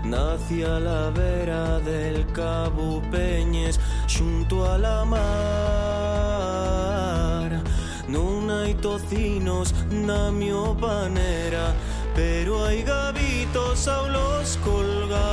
nací 0.04 0.62
a 0.62 0.78
la 0.78 1.10
vera 1.10 1.80
del 1.80 2.26
Cabo 2.32 3.02
Peñes, 3.10 3.80
junto 4.08 4.64
a 4.70 4.78
la 4.78 5.04
mar. 5.04 6.14
Non 8.14 8.46
hai 8.46 8.76
tocinos 8.78 9.74
na 9.90 10.30
mio 10.30 10.76
panera, 10.76 11.72
pero 12.14 12.64
hai 12.64 12.82
gavitos 12.82 13.88
a 13.88 14.02
los 14.08 14.56
colgar. 14.58 15.24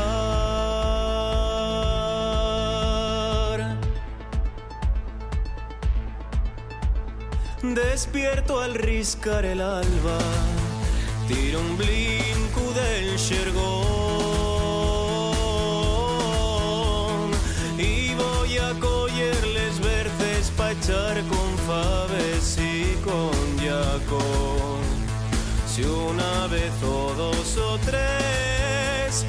Despierto 7.62 8.60
al 8.60 8.74
riscar 8.74 9.46
el 9.46 9.62
alba, 9.62 10.18
tiro 11.28 11.60
un 11.60 11.78
blinco 11.78 12.74
del 12.74 13.20
xergón 13.20 13.72
y 17.78 18.16
voy 18.16 18.58
a 18.58 18.74
collerles 18.80 19.80
verces 19.80 20.52
pa' 20.58 20.72
brindar 20.92 21.24
con 21.28 21.58
faves 21.68 22.58
y 22.58 22.96
con 23.04 23.58
yaco. 23.58 24.81
Si 25.82 25.88
una 25.88 26.46
vez 26.46 26.72
o 26.84 27.14
dos 27.16 27.58
o 27.58 27.80
tres 27.80 29.26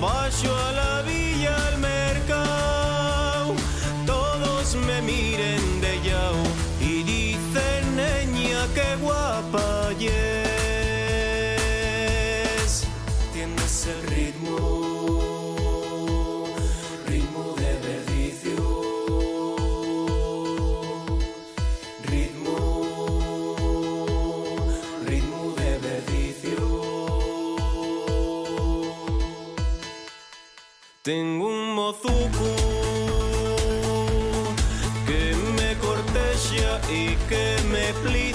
Bajo 0.00 0.54
a 0.54 0.72
la 0.72 1.02
villa 1.02 1.56
al 1.66 1.78
mercado, 1.78 3.54
todos 4.06 4.76
me 4.86 5.02
miren 5.02 5.80
de 5.80 6.00
yao 6.04 6.44
y 6.80 7.02
dicen, 7.02 7.96
niña, 7.96 8.68
qué 8.74 8.94
guapa 9.02 9.92
yes. 9.98 10.12
Tienes 13.32 13.86
el 13.86 14.02
ritmo 14.02 14.75
Tengo 31.06 31.46
un 31.46 31.72
mozuco 31.76 32.48
que 35.06 35.36
me 35.56 35.76
corteja 35.76 36.80
y 36.90 37.14
que 37.28 37.56
me 37.70 37.94
plica 38.02 38.25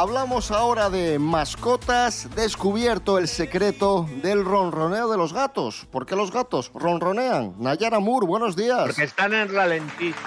Hablamos 0.00 0.50
ahora 0.50 0.88
de 0.88 1.18
mascotas, 1.18 2.30
descubierto 2.34 3.18
el 3.18 3.28
secreto 3.28 4.08
del 4.22 4.46
ronroneo 4.46 5.10
de 5.10 5.18
los 5.18 5.34
gatos. 5.34 5.86
¿Por 5.90 6.06
qué 6.06 6.16
los 6.16 6.32
gatos 6.32 6.70
ronronean? 6.74 7.52
Nayara 7.58 8.00
Moore, 8.00 8.26
buenos 8.26 8.56
días. 8.56 8.80
Porque 8.86 9.02
están 9.02 9.34
en 9.34 9.52
ralentí. 9.52 10.14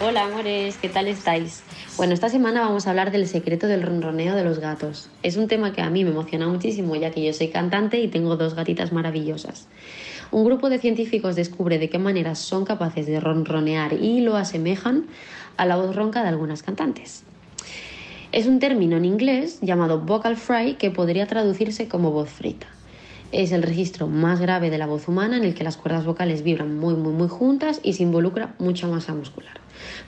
Hola 0.00 0.22
amores, 0.22 0.76
¿qué 0.80 0.88
tal 0.88 1.08
estáis? 1.08 1.64
Bueno, 1.96 2.14
esta 2.14 2.28
semana 2.28 2.60
vamos 2.60 2.86
a 2.86 2.90
hablar 2.90 3.10
del 3.10 3.26
secreto 3.26 3.66
del 3.66 3.82
ronroneo 3.82 4.36
de 4.36 4.44
los 4.44 4.60
gatos. 4.60 5.10
Es 5.24 5.36
un 5.36 5.48
tema 5.48 5.72
que 5.72 5.82
a 5.82 5.90
mí 5.90 6.04
me 6.04 6.10
emociona 6.10 6.46
muchísimo 6.46 6.94
ya 6.94 7.10
que 7.10 7.24
yo 7.24 7.32
soy 7.32 7.48
cantante 7.48 7.98
y 7.98 8.06
tengo 8.06 8.36
dos 8.36 8.54
gatitas 8.54 8.92
maravillosas. 8.92 9.66
Un 10.30 10.44
grupo 10.44 10.70
de 10.70 10.78
científicos 10.78 11.36
descubre 11.36 11.78
de 11.78 11.90
qué 11.90 11.98
manera 11.98 12.34
son 12.34 12.64
capaces 12.64 13.06
de 13.06 13.20
ronronear 13.20 13.92
y 13.92 14.20
lo 14.20 14.36
asemejan 14.36 15.08
a 15.56 15.66
la 15.66 15.76
voz 15.76 15.94
ronca 15.94 16.22
de 16.22 16.28
algunas 16.28 16.62
cantantes. 16.62 17.24
Es 18.32 18.46
un 18.46 18.60
término 18.60 18.96
en 18.96 19.04
inglés 19.04 19.58
llamado 19.60 20.00
vocal 20.00 20.36
fry 20.36 20.74
que 20.74 20.90
podría 20.90 21.26
traducirse 21.26 21.88
como 21.88 22.10
voz 22.12 22.30
frita. 22.30 22.66
Es 23.30 23.52
el 23.52 23.62
registro 23.62 24.06
más 24.08 24.40
grave 24.40 24.70
de 24.70 24.78
la 24.78 24.86
voz 24.86 25.08
humana 25.08 25.36
en 25.36 25.44
el 25.44 25.54
que 25.54 25.64
las 25.64 25.76
cuerdas 25.76 26.04
vocales 26.04 26.42
vibran 26.42 26.78
muy 26.78 26.94
muy 26.94 27.12
muy 27.12 27.28
juntas 27.28 27.80
y 27.82 27.92
se 27.92 28.02
involucra 28.02 28.54
mucha 28.58 28.86
masa 28.86 29.14
muscular. 29.14 29.60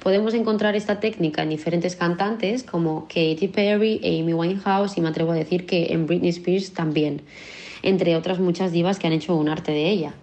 Podemos 0.03 0.35
encontrar 0.35 0.77
esta 0.77 1.01
técnica 1.01 1.43
en 1.43 1.51
diferentes 1.51 1.97
cantantes 1.97 2.63
como 2.63 3.07
Katy 3.09 3.49
Perry, 3.49 4.01
Amy 4.03 4.33
Winehouse 4.33 4.97
y 4.97 5.01
me 5.01 5.09
atrevo 5.09 5.33
a 5.33 5.37
decir 5.37 5.67
que 5.67 5.93
en 5.93 6.07
Britney 6.07 6.31
Spears 6.31 6.73
también, 6.73 7.23
entre 7.83 8.17
otras 8.17 8.41
muchas 8.41 8.73
divas 8.73 8.99
que 8.99 9.07
han 9.07 9.13
hecho 9.13 9.35
un 9.37 9.49
arte 9.49 9.73
de 9.73 9.91
ella. 9.91 10.15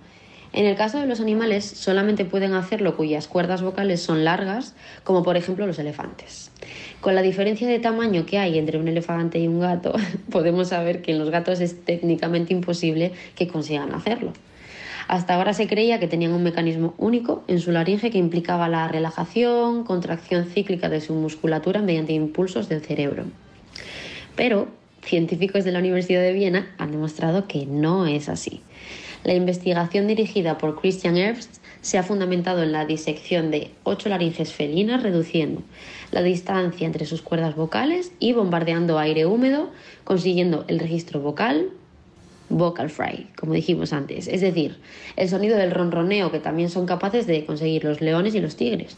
En 0.54 0.66
el 0.66 0.76
caso 0.76 1.00
de 1.00 1.06
los 1.06 1.22
animales 1.22 1.64
solamente 1.64 2.26
pueden 2.26 2.54
hacerlo 2.54 2.98
cuyas 2.98 3.28
cuerdas 3.28 3.62
vocales 3.62 4.02
son 4.02 4.26
largas, 4.26 4.76
como 5.06 5.24
por 5.24 5.38
ejemplo 5.38 5.66
los 5.66 5.80
elefantes. 5.80 6.52
Con 7.00 7.16
la 7.16 7.22
diferencia 7.22 7.68
de 7.68 7.80
tamaño 7.80 8.26
que 8.26 8.38
hay 8.38 8.58
entre 8.58 8.78
un 8.78 8.90
elefante 8.90 9.40
y 9.40 9.48
un 9.48 9.62
gato, 9.62 9.94
podemos 10.30 10.68
saber 10.68 11.02
que 11.02 11.12
en 11.12 11.20
los 11.20 11.30
gatos 11.30 11.62
es 11.62 11.86
técnicamente 11.86 12.54
imposible 12.54 13.14
que 13.36 13.48
consigan 13.48 13.94
hacerlo. 13.94 14.34
Hasta 15.08 15.36
ahora 15.36 15.54
se 15.54 15.68
creía 15.68 16.00
que 16.00 16.08
tenían 16.08 16.34
un 16.34 16.44
mecanismo 16.44 16.94
único 16.98 17.44
en 17.48 17.60
su 17.60 17.72
laringe 17.72 18.12
que 18.12 18.18
implicaba 18.18 18.70
la 18.70 18.88
relajación, 18.88 19.84
contracción 19.84 20.46
cíclica 20.46 20.90
de 20.90 21.02
su 21.02 21.14
musculatura 21.14 21.82
mediante 21.82 22.14
impulsos 22.14 22.70
del 22.70 22.82
cerebro. 22.82 23.26
Pero 24.36 24.68
científicos 25.02 25.64
de 25.64 25.72
la 25.72 25.80
Universidad 25.80 26.22
de 26.22 26.34
Viena 26.34 26.74
han 26.78 26.92
demostrado 26.92 27.48
que 27.48 27.66
no 27.66 28.06
es 28.06 28.30
así. 28.30 28.62
La 29.24 29.36
investigación 29.36 30.08
dirigida 30.08 30.58
por 30.58 30.80
Christian 30.80 31.16
Herbst 31.16 31.58
se 31.82 31.98
ha 31.98 32.04
fundamentado 32.04 32.64
en 32.64 32.72
la 32.72 32.86
disección 32.86 33.52
de 33.52 33.72
ocho 33.84 34.10
laringes 34.10 34.52
felinas, 34.52 35.04
reduciendo 35.04 35.62
la 36.12 36.24
distancia 36.24 36.88
entre 36.88 37.06
sus 37.06 37.22
cuerdas 37.22 37.56
vocales 37.56 38.12
y 38.20 38.34
bombardeando 38.34 38.98
aire 38.98 39.26
húmedo, 39.26 39.70
consiguiendo 40.04 40.66
el 40.68 40.80
registro 40.80 41.20
vocal, 41.20 41.70
vocal 42.50 42.90
fry, 42.90 43.28
como 43.38 43.54
dijimos 43.54 43.94
antes, 43.94 44.28
es 44.28 44.42
decir, 44.42 44.78
el 45.16 45.30
sonido 45.30 45.58
del 45.58 45.72
ronroneo 45.72 46.32
que 46.32 46.40
también 46.40 46.70
son 46.70 46.86
capaces 46.86 47.28
de 47.28 47.46
conseguir 47.46 47.84
los 47.84 48.02
leones 48.02 48.36
y 48.36 48.42
los 48.42 48.56
tigres 48.56 48.98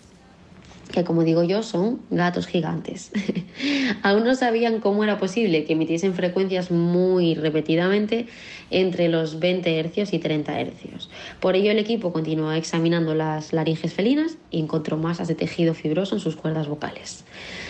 que 0.93 1.03
como 1.03 1.23
digo 1.23 1.43
yo 1.43 1.63
son 1.63 2.01
gatos 2.11 2.45
gigantes. 2.45 3.11
Aún 4.03 4.23
no 4.23 4.35
sabían 4.35 4.79
cómo 4.79 5.03
era 5.03 5.17
posible 5.17 5.65
que 5.65 5.73
emitiesen 5.73 6.13
frecuencias 6.13 6.69
muy 6.69 7.33
repetidamente 7.33 8.27
entre 8.69 9.09
los 9.09 9.39
20 9.39 9.79
hercios 9.79 10.13
y 10.13 10.19
30 10.19 10.61
hercios. 10.61 11.09
Por 11.39 11.55
ello 11.55 11.71
el 11.71 11.79
equipo 11.79 12.13
continuó 12.13 12.51
examinando 12.51 13.15
las 13.15 13.53
laringes 13.53 13.91
felinas 13.91 14.37
y 14.51 14.59
encontró 14.59 14.95
masas 14.97 15.27
de 15.27 15.33
tejido 15.35 15.73
fibroso 15.73 16.15
en 16.15 16.21
sus 16.21 16.35
cuerdas 16.35 16.67
vocales. 16.67 17.25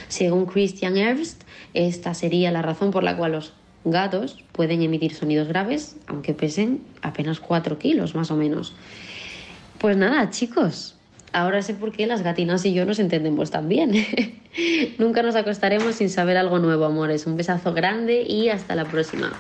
Según 0.09 0.45
Christian 0.45 0.97
Herbst, 0.97 1.43
esta 1.73 2.13
sería 2.13 2.51
la 2.51 2.61
razón 2.61 2.91
por 2.91 3.03
la 3.03 3.15
cual 3.15 3.31
los 3.31 3.53
gatos 3.85 4.43
pueden 4.51 4.81
emitir 4.81 5.13
sonidos 5.13 5.47
graves, 5.47 5.95
aunque 6.07 6.33
pesen 6.33 6.81
apenas 7.01 7.39
4 7.39 7.79
kilos 7.79 8.15
más 8.15 8.31
o 8.31 8.35
menos. 8.35 8.75
Pues 9.77 9.95
nada, 9.95 10.29
chicos, 10.29 10.97
ahora 11.33 11.61
sé 11.61 11.73
por 11.73 11.91
qué 11.91 12.07
las 12.07 12.21
gatinas 12.21 12.63
y 12.65 12.73
yo 12.73 12.85
nos 12.85 12.99
entendemos 12.99 13.51
tan 13.51 13.67
bien. 13.67 13.93
Nunca 14.97 15.23
nos 15.23 15.35
acostaremos 15.35 15.95
sin 15.95 16.09
saber 16.09 16.37
algo 16.37 16.59
nuevo, 16.59 16.85
amores. 16.85 17.25
Un 17.25 17.35
besazo 17.35 17.73
grande 17.73 18.21
y 18.21 18.49
hasta 18.49 18.75
la 18.75 18.85
próxima. 18.85 19.33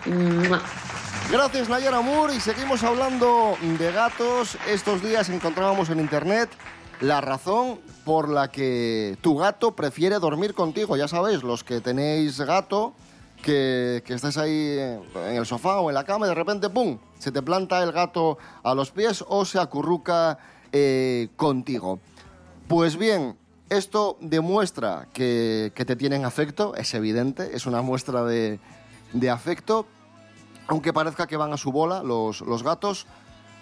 Gracias 1.31 1.69
Nayara 1.69 2.01
Moore 2.01 2.35
y 2.35 2.39
seguimos 2.39 2.83
hablando 2.83 3.55
de 3.79 3.91
gatos. 3.91 4.57
Estos 4.67 5.01
días 5.01 5.29
encontrábamos 5.29 5.89
en 5.89 5.99
internet 5.99 6.49
la 6.99 7.21
razón 7.21 7.79
por 8.05 8.29
la 8.29 8.49
que 8.49 9.17
tu 9.21 9.37
gato 9.37 9.75
prefiere 9.75 10.19
dormir 10.19 10.53
contigo. 10.53 10.97
Ya 10.97 11.07
sabéis, 11.07 11.43
los 11.43 11.63
que 11.63 11.79
tenéis 11.79 12.39
gato, 12.41 12.93
que, 13.41 14.03
que 14.05 14.13
estés 14.13 14.37
ahí 14.37 14.77
en 14.79 15.35
el 15.35 15.45
sofá 15.45 15.79
o 15.79 15.89
en 15.89 15.95
la 15.95 16.03
cama 16.03 16.25
y 16.25 16.29
de 16.29 16.35
repente, 16.35 16.69
¡pum!, 16.69 16.97
se 17.19 17.31
te 17.31 17.41
planta 17.41 17.81
el 17.83 17.91
gato 17.91 18.37
a 18.63 18.73
los 18.73 18.91
pies 18.91 19.23
o 19.27 19.45
se 19.45 19.59
acurruca 19.59 20.37
eh, 20.73 21.29
contigo. 21.35 21.99
Pues 22.67 22.97
bien, 22.97 23.37
esto 23.69 24.17
demuestra 24.21 25.07
que, 25.13 25.71
te 25.75 25.95
tienen 25.95 26.25
afecto, 26.25 26.75
es 26.75 26.93
evidente, 26.95 27.55
es 27.55 27.65
una 27.65 27.81
muestra 27.81 28.23
de, 28.25 28.59
afecto, 29.31 29.85
aunque 30.67 30.91
parezca 30.91 31.27
que 31.27 31.37
van 31.37 31.53
a 31.53 31.57
su 31.57 31.71
bola 31.71 32.01
los, 32.01 32.41
los 32.41 32.63
gatos. 32.63 33.05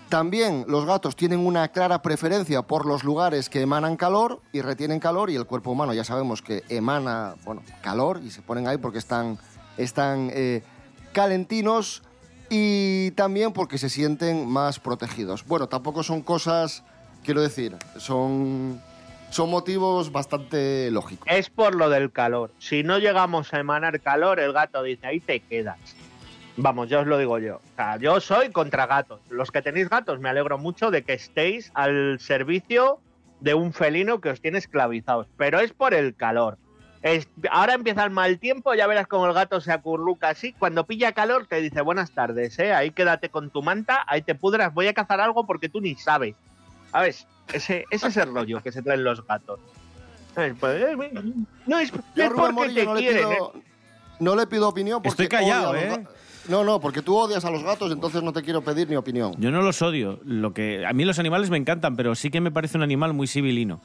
También 0.07 0.65
los 0.67 0.85
gatos 0.85 1.15
tienen 1.15 1.45
una 1.45 1.67
clara 1.69 2.01
preferencia 2.01 2.61
por 2.61 2.85
los 2.85 3.03
lugares 3.03 3.49
que 3.49 3.61
emanan 3.61 3.97
calor 3.97 4.41
y 4.53 4.61
retienen 4.61 4.99
calor 4.99 5.29
y 5.29 5.35
el 5.35 5.45
cuerpo 5.45 5.71
humano 5.71 5.93
ya 5.93 6.03
sabemos 6.03 6.41
que 6.41 6.63
emana 6.69 7.35
bueno, 7.45 7.61
calor 7.81 8.21
y 8.23 8.31
se 8.31 8.41
ponen 8.41 8.67
ahí 8.67 8.77
porque 8.77 8.99
están, 8.99 9.37
están 9.77 10.29
eh, 10.33 10.63
calentinos 11.11 12.03
y 12.49 13.11
también 13.11 13.53
porque 13.53 13.77
se 13.77 13.89
sienten 13.89 14.47
más 14.49 14.79
protegidos. 14.79 15.45
Bueno, 15.45 15.67
tampoco 15.67 16.03
son 16.03 16.21
cosas, 16.21 16.83
quiero 17.23 17.41
decir, 17.41 17.75
son, 17.97 18.81
son 19.29 19.49
motivos 19.49 20.11
bastante 20.11 20.89
lógicos. 20.91 21.27
Es 21.31 21.49
por 21.49 21.75
lo 21.75 21.89
del 21.89 22.11
calor. 22.11 22.51
Si 22.59 22.83
no 22.83 22.99
llegamos 22.99 23.53
a 23.53 23.59
emanar 23.59 23.99
calor, 24.01 24.39
el 24.39 24.53
gato 24.53 24.83
dice, 24.83 25.07
ahí 25.07 25.19
te 25.19 25.39
quedas. 25.39 25.77
Vamos, 26.57 26.89
ya 26.89 26.99
os 26.99 27.07
lo 27.07 27.17
digo 27.17 27.39
yo. 27.39 27.57
O 27.57 27.75
sea, 27.75 27.97
yo 27.97 28.19
soy 28.19 28.51
contra 28.51 28.85
gatos. 28.85 29.21
Los 29.29 29.51
que 29.51 29.61
tenéis 29.61 29.89
gatos, 29.89 30.19
me 30.19 30.29
alegro 30.29 30.57
mucho 30.57 30.91
de 30.91 31.03
que 31.03 31.13
estéis 31.13 31.71
al 31.73 32.19
servicio 32.19 32.99
de 33.39 33.53
un 33.53 33.73
felino 33.73 34.19
que 34.21 34.29
os 34.29 34.41
tiene 34.41 34.57
esclavizados. 34.59 35.27
Pero 35.37 35.59
es 35.59 35.71
por 35.73 35.93
el 35.93 36.13
calor. 36.13 36.57
Es- 37.01 37.27
ahora 37.49 37.73
empieza 37.73 38.03
el 38.03 38.11
mal 38.11 38.37
tiempo, 38.37 38.75
ya 38.75 38.85
verás 38.85 39.07
cómo 39.07 39.25
el 39.25 39.33
gato 39.33 39.59
se 39.61 39.71
acurruca 39.71 40.29
así. 40.29 40.53
Cuando 40.53 40.85
pilla 40.85 41.13
calor, 41.13 41.47
te 41.47 41.59
dice 41.61 41.81
buenas 41.81 42.11
tardes, 42.11 42.59
¿eh? 42.59 42.73
ahí 42.73 42.91
quédate 42.91 43.29
con 43.29 43.49
tu 43.49 43.63
manta, 43.63 44.03
ahí 44.05 44.21
te 44.21 44.35
pudras, 44.35 44.71
voy 44.73 44.87
a 44.87 44.93
cazar 44.93 45.19
algo 45.19 45.47
porque 45.47 45.67
tú 45.69 45.81
ni 45.81 45.95
sabes. 45.95 46.35
A 46.91 47.01
ver, 47.01 47.15
ese, 47.53 47.85
ese 47.89 48.07
es 48.07 48.17
el 48.17 48.33
rollo 48.33 48.61
que 48.61 48.71
se 48.71 48.81
traen 48.81 49.03
los 49.03 49.25
gatos. 49.25 49.59
¿Sabes? 50.35 50.55
Pues, 50.59 50.81
eh, 50.81 50.95
no 51.67 51.79
es, 51.79 51.91
Yo 52.15 52.23
es 52.23 52.29
porque 52.31 52.53
Morillo 52.53 52.79
te 52.81 52.85
no 52.85 52.93
le 52.95 53.01
quieren. 53.01 53.29
pido, 53.29 53.53
¿eh? 53.55 53.61
no 54.19 54.35
le 54.35 54.47
pido 54.47 54.69
opinión 54.69 54.97
porque 55.01 55.09
Estoy 55.09 55.27
callado, 55.27 55.71
odia 55.71 55.81
a 55.81 55.87
los 55.89 55.97
¿eh? 55.99 56.07
No, 56.47 56.63
no, 56.63 56.79
porque 56.79 57.03
tú 57.03 57.15
odias 57.15 57.45
a 57.45 57.51
los 57.51 57.61
gatos, 57.63 57.91
entonces 57.91 58.23
no 58.23 58.33
te 58.33 58.41
quiero 58.41 58.61
pedir 58.63 58.89
ni 58.89 58.95
opinión. 58.95 59.33
Yo 59.37 59.51
no 59.51 59.61
los 59.61 59.79
odio. 59.83 60.19
Lo 60.25 60.53
que 60.55 60.83
a 60.87 60.91
mí 60.91 61.05
los 61.05 61.19
animales 61.19 61.51
me 61.51 61.57
encantan, 61.57 61.95
pero 61.95 62.15
sí 62.15 62.31
que 62.31 62.41
me 62.41 62.49
parece 62.49 62.77
un 62.77 62.83
animal 62.83 63.13
muy 63.13 63.27
civilino. 63.27 63.79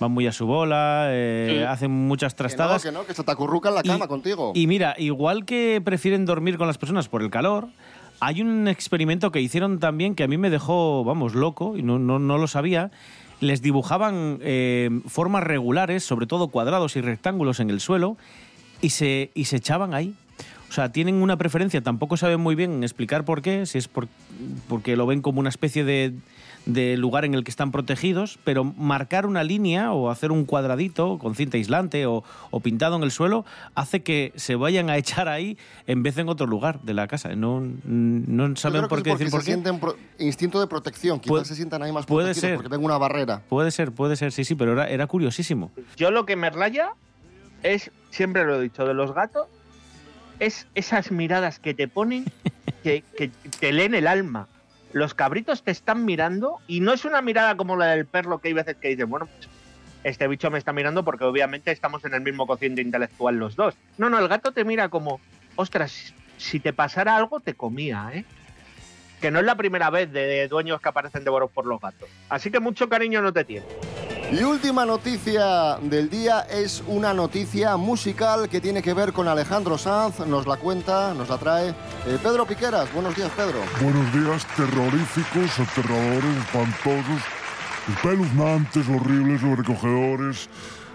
Van 0.00 0.10
muy 0.10 0.26
a 0.26 0.32
su 0.32 0.44
bola, 0.44 1.06
eh, 1.10 1.58
Sí. 1.58 1.62
hacen 1.62 1.90
muchas 1.92 2.34
Que 2.34 2.42
no, 2.42 2.48
trastadas. 2.48 2.82
que 2.82 2.90
no, 2.90 3.06
que 3.06 3.14
se 3.14 3.22
te 3.22 3.30
acurruca 3.30 3.68
en 3.68 3.74
la 3.76 3.82
cama 3.84 4.08
contigo. 4.08 4.50
Y 4.56 4.66
mira, 4.66 4.96
igual 4.98 5.44
que 5.44 5.80
prefieren 5.84 6.24
dormir 6.26 6.58
con 6.58 6.66
las 6.66 6.78
personas 6.78 7.08
por 7.08 7.22
el 7.22 7.30
calor, 7.30 7.68
hay 8.20 8.42
un 8.42 8.68
experimento 8.68 9.30
que 9.32 9.40
hicieron 9.40 9.78
también 9.78 10.14
que 10.14 10.22
a 10.24 10.28
mí 10.28 10.36
me 10.38 10.50
dejó, 10.50 11.04
vamos, 11.04 11.34
loco, 11.34 11.76
y 11.76 11.82
no, 11.82 11.98
no, 11.98 12.18
no 12.18 12.38
lo 12.38 12.46
sabía. 12.46 12.90
Les 13.40 13.62
dibujaban 13.62 14.38
eh, 14.42 14.90
formas 15.06 15.42
regulares, 15.44 16.04
sobre 16.04 16.26
todo 16.26 16.48
cuadrados 16.48 16.96
y 16.96 17.00
rectángulos 17.00 17.58
en 17.60 17.70
el 17.70 17.80
suelo, 17.80 18.16
y 18.82 18.90
se, 18.90 19.30
y 19.34 19.46
se 19.46 19.56
echaban 19.56 19.94
ahí. 19.94 20.14
O 20.68 20.72
sea, 20.72 20.92
tienen 20.92 21.16
una 21.16 21.36
preferencia, 21.36 21.80
tampoco 21.80 22.16
saben 22.16 22.40
muy 22.40 22.54
bien 22.54 22.82
explicar 22.84 23.24
por 23.24 23.42
qué, 23.42 23.66
si 23.66 23.78
es 23.78 23.88
por- 23.88 24.08
porque 24.68 24.94
lo 24.96 25.06
ven 25.06 25.20
como 25.22 25.40
una 25.40 25.48
especie 25.48 25.82
de, 25.84 26.12
de 26.66 26.96
lugar 26.96 27.24
en 27.24 27.34
el 27.34 27.42
que 27.42 27.50
están 27.50 27.72
protegidos, 27.72 28.38
pero 28.44 28.64
marcar 28.64 29.24
una 29.26 29.42
línea 29.42 29.92
o 29.92 30.10
hacer 30.10 30.30
un 30.30 30.44
cuadradito 30.44 31.18
con 31.18 31.34
cinta 31.34 31.56
aislante 31.56 32.04
o, 32.06 32.22
o 32.50 32.60
pintado 32.60 32.96
en 32.96 33.02
el 33.02 33.10
suelo 33.10 33.44
hace 33.74 34.02
que 34.02 34.32
se 34.36 34.54
vayan 34.56 34.90
a 34.90 34.96
echar 34.98 35.28
ahí 35.28 35.56
en 35.86 36.02
vez 36.02 36.14
de 36.16 36.20
en 36.22 36.28
otro 36.28 36.46
lugar 36.46 36.80
de 36.82 36.92
la 36.94 37.08
casa. 37.08 37.34
No, 37.34 37.60
no 37.84 38.56
saben 38.56 38.88
por 38.88 39.02
qué 39.02 39.10
porque 39.10 39.24
decir 39.24 39.30
por 39.30 39.40
qué. 39.40 39.46
sienten 39.46 39.80
pro- 39.80 39.96
instinto 40.18 40.60
de 40.60 40.66
protección, 40.66 41.18
quizás 41.18 41.30
Puede- 41.30 41.44
se 41.46 41.54
sientan 41.56 41.82
ahí 41.82 41.92
más 41.92 42.04
puede 42.06 42.26
protegidos 42.26 42.48
ser. 42.50 42.56
porque 42.56 42.68
tengo 42.70 42.84
una 42.84 42.98
barrera. 42.98 43.42
Puede 43.48 43.70
ser, 43.70 43.92
puede 43.92 44.16
ser, 44.16 44.30
sí, 44.30 44.44
sí, 44.44 44.54
pero 44.54 44.72
era, 44.74 44.88
era 44.88 45.06
curiosísimo. 45.06 45.72
Yo 45.96 46.10
lo 46.10 46.26
que 46.26 46.36
me 46.36 46.50
raya 46.50 46.90
es, 47.62 47.90
siempre 48.10 48.44
lo 48.44 48.56
he 48.58 48.62
dicho, 48.62 48.84
de 48.86 48.94
los 48.94 49.14
gatos, 49.14 49.46
es 50.38 50.66
esas 50.74 51.10
miradas 51.10 51.58
que 51.58 51.74
te 51.74 51.88
ponen 51.88 52.24
que, 52.82 53.02
que 53.16 53.30
te 53.58 53.72
leen 53.72 53.94
el 53.94 54.06
alma. 54.06 54.46
Los 54.92 55.14
cabritos 55.14 55.62
te 55.62 55.70
están 55.70 56.04
mirando 56.04 56.58
y 56.66 56.80
no 56.80 56.92
es 56.92 57.04
una 57.04 57.22
mirada 57.22 57.56
como 57.56 57.76
la 57.76 57.86
del 57.86 58.06
perro 58.06 58.40
que 58.40 58.48
hay 58.48 58.54
veces 58.54 58.76
que 58.76 58.88
dices, 58.88 59.06
bueno, 59.08 59.26
pues, 59.26 59.48
este 60.02 60.26
bicho 60.26 60.50
me 60.50 60.58
está 60.58 60.72
mirando 60.72 61.04
porque 61.04 61.24
obviamente 61.24 61.70
estamos 61.70 62.04
en 62.04 62.14
el 62.14 62.22
mismo 62.22 62.46
cociente 62.46 62.82
intelectual 62.82 63.36
los 63.36 63.54
dos. 63.54 63.74
No, 63.98 64.10
no, 64.10 64.18
el 64.18 64.28
gato 64.28 64.52
te 64.52 64.64
mira 64.64 64.88
como, 64.88 65.20
ostras, 65.56 66.14
si 66.38 66.58
te 66.58 66.72
pasara 66.72 67.16
algo 67.16 67.40
te 67.40 67.54
comía, 67.54 68.10
¿eh? 68.14 68.24
Que 69.20 69.30
no 69.30 69.38
es 69.38 69.44
la 69.44 69.54
primera 69.54 69.90
vez 69.90 70.10
de 70.10 70.48
dueños 70.48 70.80
que 70.80 70.88
aparecen 70.88 71.24
devorados 71.24 71.52
por 71.52 71.66
los 71.66 71.80
gatos. 71.80 72.08
Así 72.30 72.50
que 72.50 72.58
mucho 72.58 72.88
cariño 72.88 73.20
no 73.20 73.32
te 73.32 73.44
tiene. 73.44 73.66
Y 74.32 74.44
última 74.44 74.86
noticia 74.86 75.76
del 75.82 76.08
día 76.08 76.42
es 76.42 76.84
una 76.86 77.12
noticia 77.12 77.76
musical 77.76 78.48
que 78.48 78.60
tiene 78.60 78.80
que 78.80 78.94
ver 78.94 79.12
con 79.12 79.26
Alejandro 79.26 79.76
Sanz. 79.76 80.20
Nos 80.20 80.46
la 80.46 80.56
cuenta, 80.56 81.12
nos 81.14 81.28
la 81.28 81.36
trae 81.36 81.70
eh, 81.70 82.18
Pedro 82.22 82.46
Piqueras. 82.46 82.92
Buenos 82.94 83.16
días, 83.16 83.30
Pedro. 83.36 83.58
Buenos 83.82 84.12
días, 84.12 84.46
terroríficos, 84.56 85.58
aterradores, 85.58 86.36
espantosos, 86.44 87.22
espeluznantes, 87.88 88.88
horribles, 88.88 89.40
sobrecogedores 89.40 90.48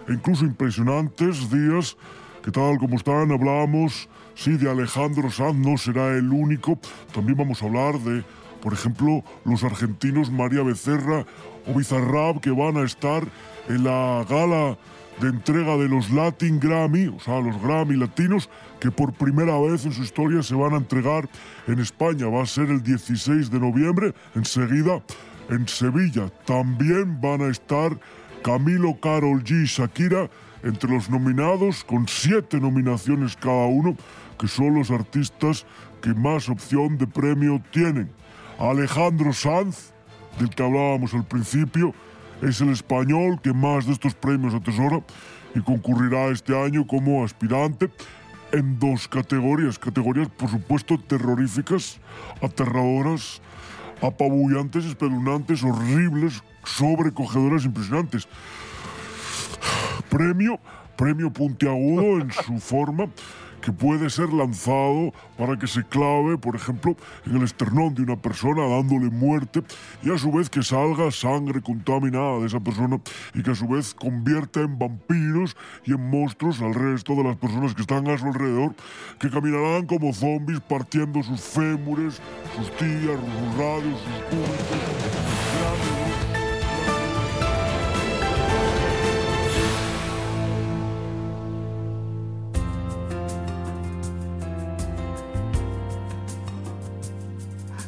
e 0.07 0.13
incluso 0.13 0.45
impresionantes 0.45 1.49
días 1.49 1.97
que 2.41 2.51
tal 2.51 2.77
como 2.77 2.95
están 2.95 3.31
hablamos, 3.31 4.07
sí, 4.35 4.51
de 4.51 4.69
Alejandro 4.69 5.29
Sanz, 5.29 5.57
no 5.57 5.77
será 5.77 6.11
el 6.11 6.31
único. 6.31 6.79
También 7.11 7.37
vamos 7.37 7.61
a 7.61 7.65
hablar 7.65 7.99
de, 7.99 8.23
por 8.65 8.73
ejemplo, 8.73 9.23
los 9.43 9.63
argentinos 9.63 10.31
María 10.31 10.63
Becerra 10.63 11.23
o 11.67 11.73
Bizarrap 11.75 12.39
que 12.39 12.49
van 12.49 12.77
a 12.77 12.81
estar 12.81 13.23
en 13.69 13.83
la 13.83 14.25
gala 14.27 14.75
de 15.21 15.27
entrega 15.27 15.77
de 15.77 15.87
los 15.87 16.09
Latin 16.09 16.59
Grammy, 16.59 17.09
o 17.09 17.19
sea, 17.19 17.41
los 17.41 17.61
Grammy 17.61 17.95
latinos, 17.95 18.49
que 18.79 18.89
por 18.89 19.13
primera 19.13 19.55
vez 19.59 19.85
en 19.85 19.91
su 19.91 20.01
historia 20.01 20.41
se 20.41 20.55
van 20.55 20.73
a 20.73 20.77
entregar 20.77 21.29
en 21.67 21.77
España. 21.77 22.25
Va 22.25 22.41
a 22.41 22.47
ser 22.47 22.71
el 22.71 22.81
16 22.81 23.51
de 23.51 23.59
noviembre, 23.59 24.15
enseguida 24.33 25.03
en 25.51 25.67
Sevilla. 25.67 26.31
También 26.45 27.21
van 27.21 27.43
a 27.43 27.49
estar 27.49 27.95
Camilo, 28.43 28.99
Carol 28.99 29.43
G 29.43 29.61
y 29.61 29.65
Shakira 29.67 30.27
entre 30.63 30.89
los 30.89 31.07
nominados, 31.07 31.83
con 31.83 32.07
siete 32.07 32.59
nominaciones 32.59 33.35
cada 33.35 33.67
uno, 33.67 33.95
que 34.39 34.47
son 34.47 34.73
los 34.73 34.89
artistas 34.89 35.67
que 36.01 36.15
más 36.15 36.49
opción 36.49 36.97
de 36.97 37.05
premio 37.05 37.61
tienen. 37.69 38.24
Alejandro 38.59 39.33
Sanz, 39.33 39.91
del 40.39 40.49
que 40.49 40.63
hablábamos 40.63 41.13
al 41.13 41.25
principio, 41.25 41.93
es 42.41 42.61
el 42.61 42.69
español 42.69 43.39
que 43.41 43.53
más 43.53 43.85
de 43.85 43.93
estos 43.93 44.13
premios 44.13 44.53
atesora 44.53 45.01
y 45.53 45.61
concurrirá 45.61 46.27
este 46.27 46.57
año 46.57 46.85
como 46.87 47.23
aspirante 47.23 47.89
en 48.51 48.79
dos 48.79 49.07
categorías. 49.07 49.79
Categorías, 49.79 50.29
por 50.29 50.49
supuesto, 50.49 50.97
terroríficas, 50.97 51.99
aterradoras, 52.41 53.41
apabullantes, 54.01 54.85
espeluznantes, 54.85 55.63
horribles, 55.63 56.43
sobrecogedoras, 56.63 57.65
impresionantes. 57.65 58.27
Premio, 60.09 60.59
premio 60.97 61.31
puntiagudo 61.31 62.21
en 62.21 62.31
su 62.31 62.59
forma 62.59 63.09
que 63.65 63.73
puede 63.73 64.11
ser 64.11 64.31
lanzado 64.31 65.11
para 65.39 65.57
que 65.57 65.65
se 65.65 65.83
clave, 65.83 66.37
por 66.37 66.55
ejemplo, 66.55 66.95
en 67.25 67.37
el 67.37 67.43
esternón 67.43 67.95
de 67.95 68.03
una 68.03 68.15
persona 68.15 68.61
dándole 68.67 69.09
muerte 69.09 69.63
y 70.03 70.11
a 70.11 70.19
su 70.19 70.31
vez 70.31 70.51
que 70.51 70.61
salga 70.61 71.09
sangre 71.09 71.63
contaminada 71.63 72.41
de 72.41 72.45
esa 72.45 72.59
persona 72.59 73.01
y 73.33 73.41
que 73.41 73.51
a 73.51 73.55
su 73.55 73.67
vez 73.67 73.95
convierta 73.95 74.59
en 74.61 74.77
vampiros 74.77 75.57
y 75.83 75.93
en 75.93 76.09
monstruos 76.11 76.61
al 76.61 76.75
resto 76.75 77.15
de 77.15 77.23
las 77.23 77.37
personas 77.37 77.73
que 77.73 77.81
están 77.81 78.07
a 78.07 78.19
su 78.19 78.27
alrededor, 78.27 78.75
que 79.17 79.31
caminarán 79.31 79.87
como 79.87 80.13
zombies 80.13 80.59
partiendo 80.59 81.23
sus 81.23 81.41
fémures, 81.41 82.21
sus 82.55 82.69
tías, 82.77 83.17
sus 83.19 83.57
radios, 83.57 83.99
sus 83.99 84.23
cúbitos. 84.29 85.14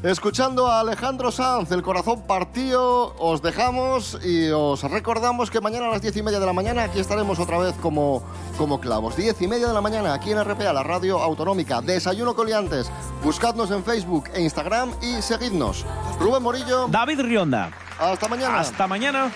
Escuchando 0.07 0.67
a 0.67 0.79
Alejandro 0.79 1.33
Sanz, 1.33 1.69
el 1.73 1.81
corazón 1.81 2.21
partido, 2.25 3.13
os 3.19 3.41
dejamos 3.41 4.17
y 4.23 4.49
os 4.51 4.81
recordamos 4.83 5.51
que 5.51 5.59
mañana 5.59 5.87
a 5.87 5.89
las 5.89 6.01
diez 6.01 6.15
y 6.15 6.23
media 6.23 6.39
de 6.39 6.45
la 6.45 6.53
mañana 6.53 6.83
aquí 6.83 7.01
estaremos 7.01 7.39
otra 7.39 7.57
vez 7.57 7.75
como, 7.81 8.23
como 8.57 8.79
clavos. 8.79 9.17
Diez 9.17 9.41
y 9.41 9.49
media 9.49 9.67
de 9.67 9.73
la 9.73 9.81
mañana 9.81 10.13
aquí 10.13 10.31
en 10.31 10.41
RPA, 10.41 10.71
la 10.71 10.81
radio 10.81 11.19
autonómica. 11.19 11.81
Desayuno 11.81 12.35
Coliantes. 12.35 12.89
Buscadnos 13.21 13.69
en 13.71 13.83
Facebook 13.83 14.29
e 14.33 14.41
Instagram 14.41 14.93
y 15.01 15.21
seguidnos. 15.21 15.85
Rubén 16.21 16.41
Morillo. 16.41 16.87
David 16.87 17.19
Rionda. 17.19 17.71
Hasta 17.99 18.29
mañana. 18.29 18.59
Hasta 18.61 18.87
mañana. 18.87 19.29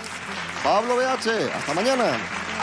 Pablo 0.64 0.96
BH. 0.96 1.54
Hasta 1.54 1.74
mañana. 1.74 2.06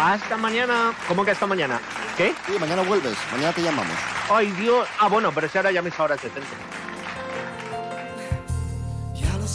Hasta 0.01 0.37
mañana. 0.39 0.93
¿Cómo 1.09 1.27
que 1.27 1.33
hasta 1.33 1.47
mañana? 1.47 1.79
¿Qué? 2.17 2.35
Sí, 2.47 2.53
mañana 2.59 2.81
vuelves. 2.85 3.19
Mañana 3.33 3.53
te 3.53 3.61
llamamos. 3.61 3.93
Ay, 4.31 4.51
Dios. 4.53 4.89
Ah, 4.99 5.09
bueno, 5.09 5.31
pero 5.35 5.47
si 5.47 5.59
ahora 5.59 5.73
ya 5.73 5.83
mis 5.83 6.01
horas 6.01 6.19
70. 6.23 6.78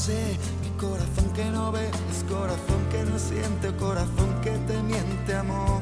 Sé, 0.06 0.38
mi 0.62 0.70
corazón 0.72 1.32
que 1.34 1.46
no 1.46 1.72
ve, 1.72 1.90
es 2.12 2.26
corazón 2.30 2.82
que 2.92 3.06
no 3.10 3.18
siente, 3.18 3.74
corazón 3.78 4.42
que 4.42 4.52
te 4.68 4.84
miente, 4.84 5.34
amor. 5.34 5.82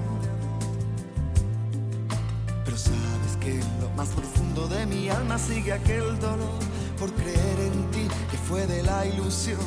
Pero 2.64 2.78
sabes 2.78 3.36
que 3.40 3.54
en 3.60 3.82
lo 3.82 3.90
más 3.98 4.10
profundo 4.10 4.68
de 4.68 4.86
mi 4.86 5.10
alma 5.10 5.40
sigue 5.40 5.74
aquel 5.74 6.20
dolor 6.20 6.60
por 7.00 7.12
creer 7.14 7.60
en 7.62 7.90
ti, 7.90 8.08
que 8.30 8.38
fue 8.38 8.68
de 8.68 8.84
la 8.84 9.08
ilusión 9.08 9.58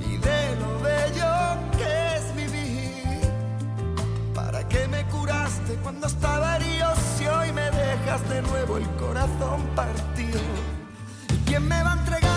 y 0.00 0.16
de 0.16 0.56
lo 0.56 0.80
bello 0.80 1.34
que 1.76 2.16
es 2.16 2.34
vivir. 2.34 3.30
¿Para 4.34 4.66
qué 4.68 4.88
me 4.88 5.04
curaste 5.08 5.74
cuando 5.82 6.06
estaba 6.06 6.56
herido 6.56 6.94
si 7.18 7.26
hoy 7.26 7.52
me 7.52 7.70
dejas 7.72 8.26
de 8.30 8.40
nuevo 8.40 8.78
el 8.78 8.88
corazón 8.96 9.60
partido? 9.76 10.40
¿Y 11.28 11.36
quién 11.44 11.68
me 11.68 11.82
va 11.82 11.92
a 11.92 11.98
entregar? 11.98 12.28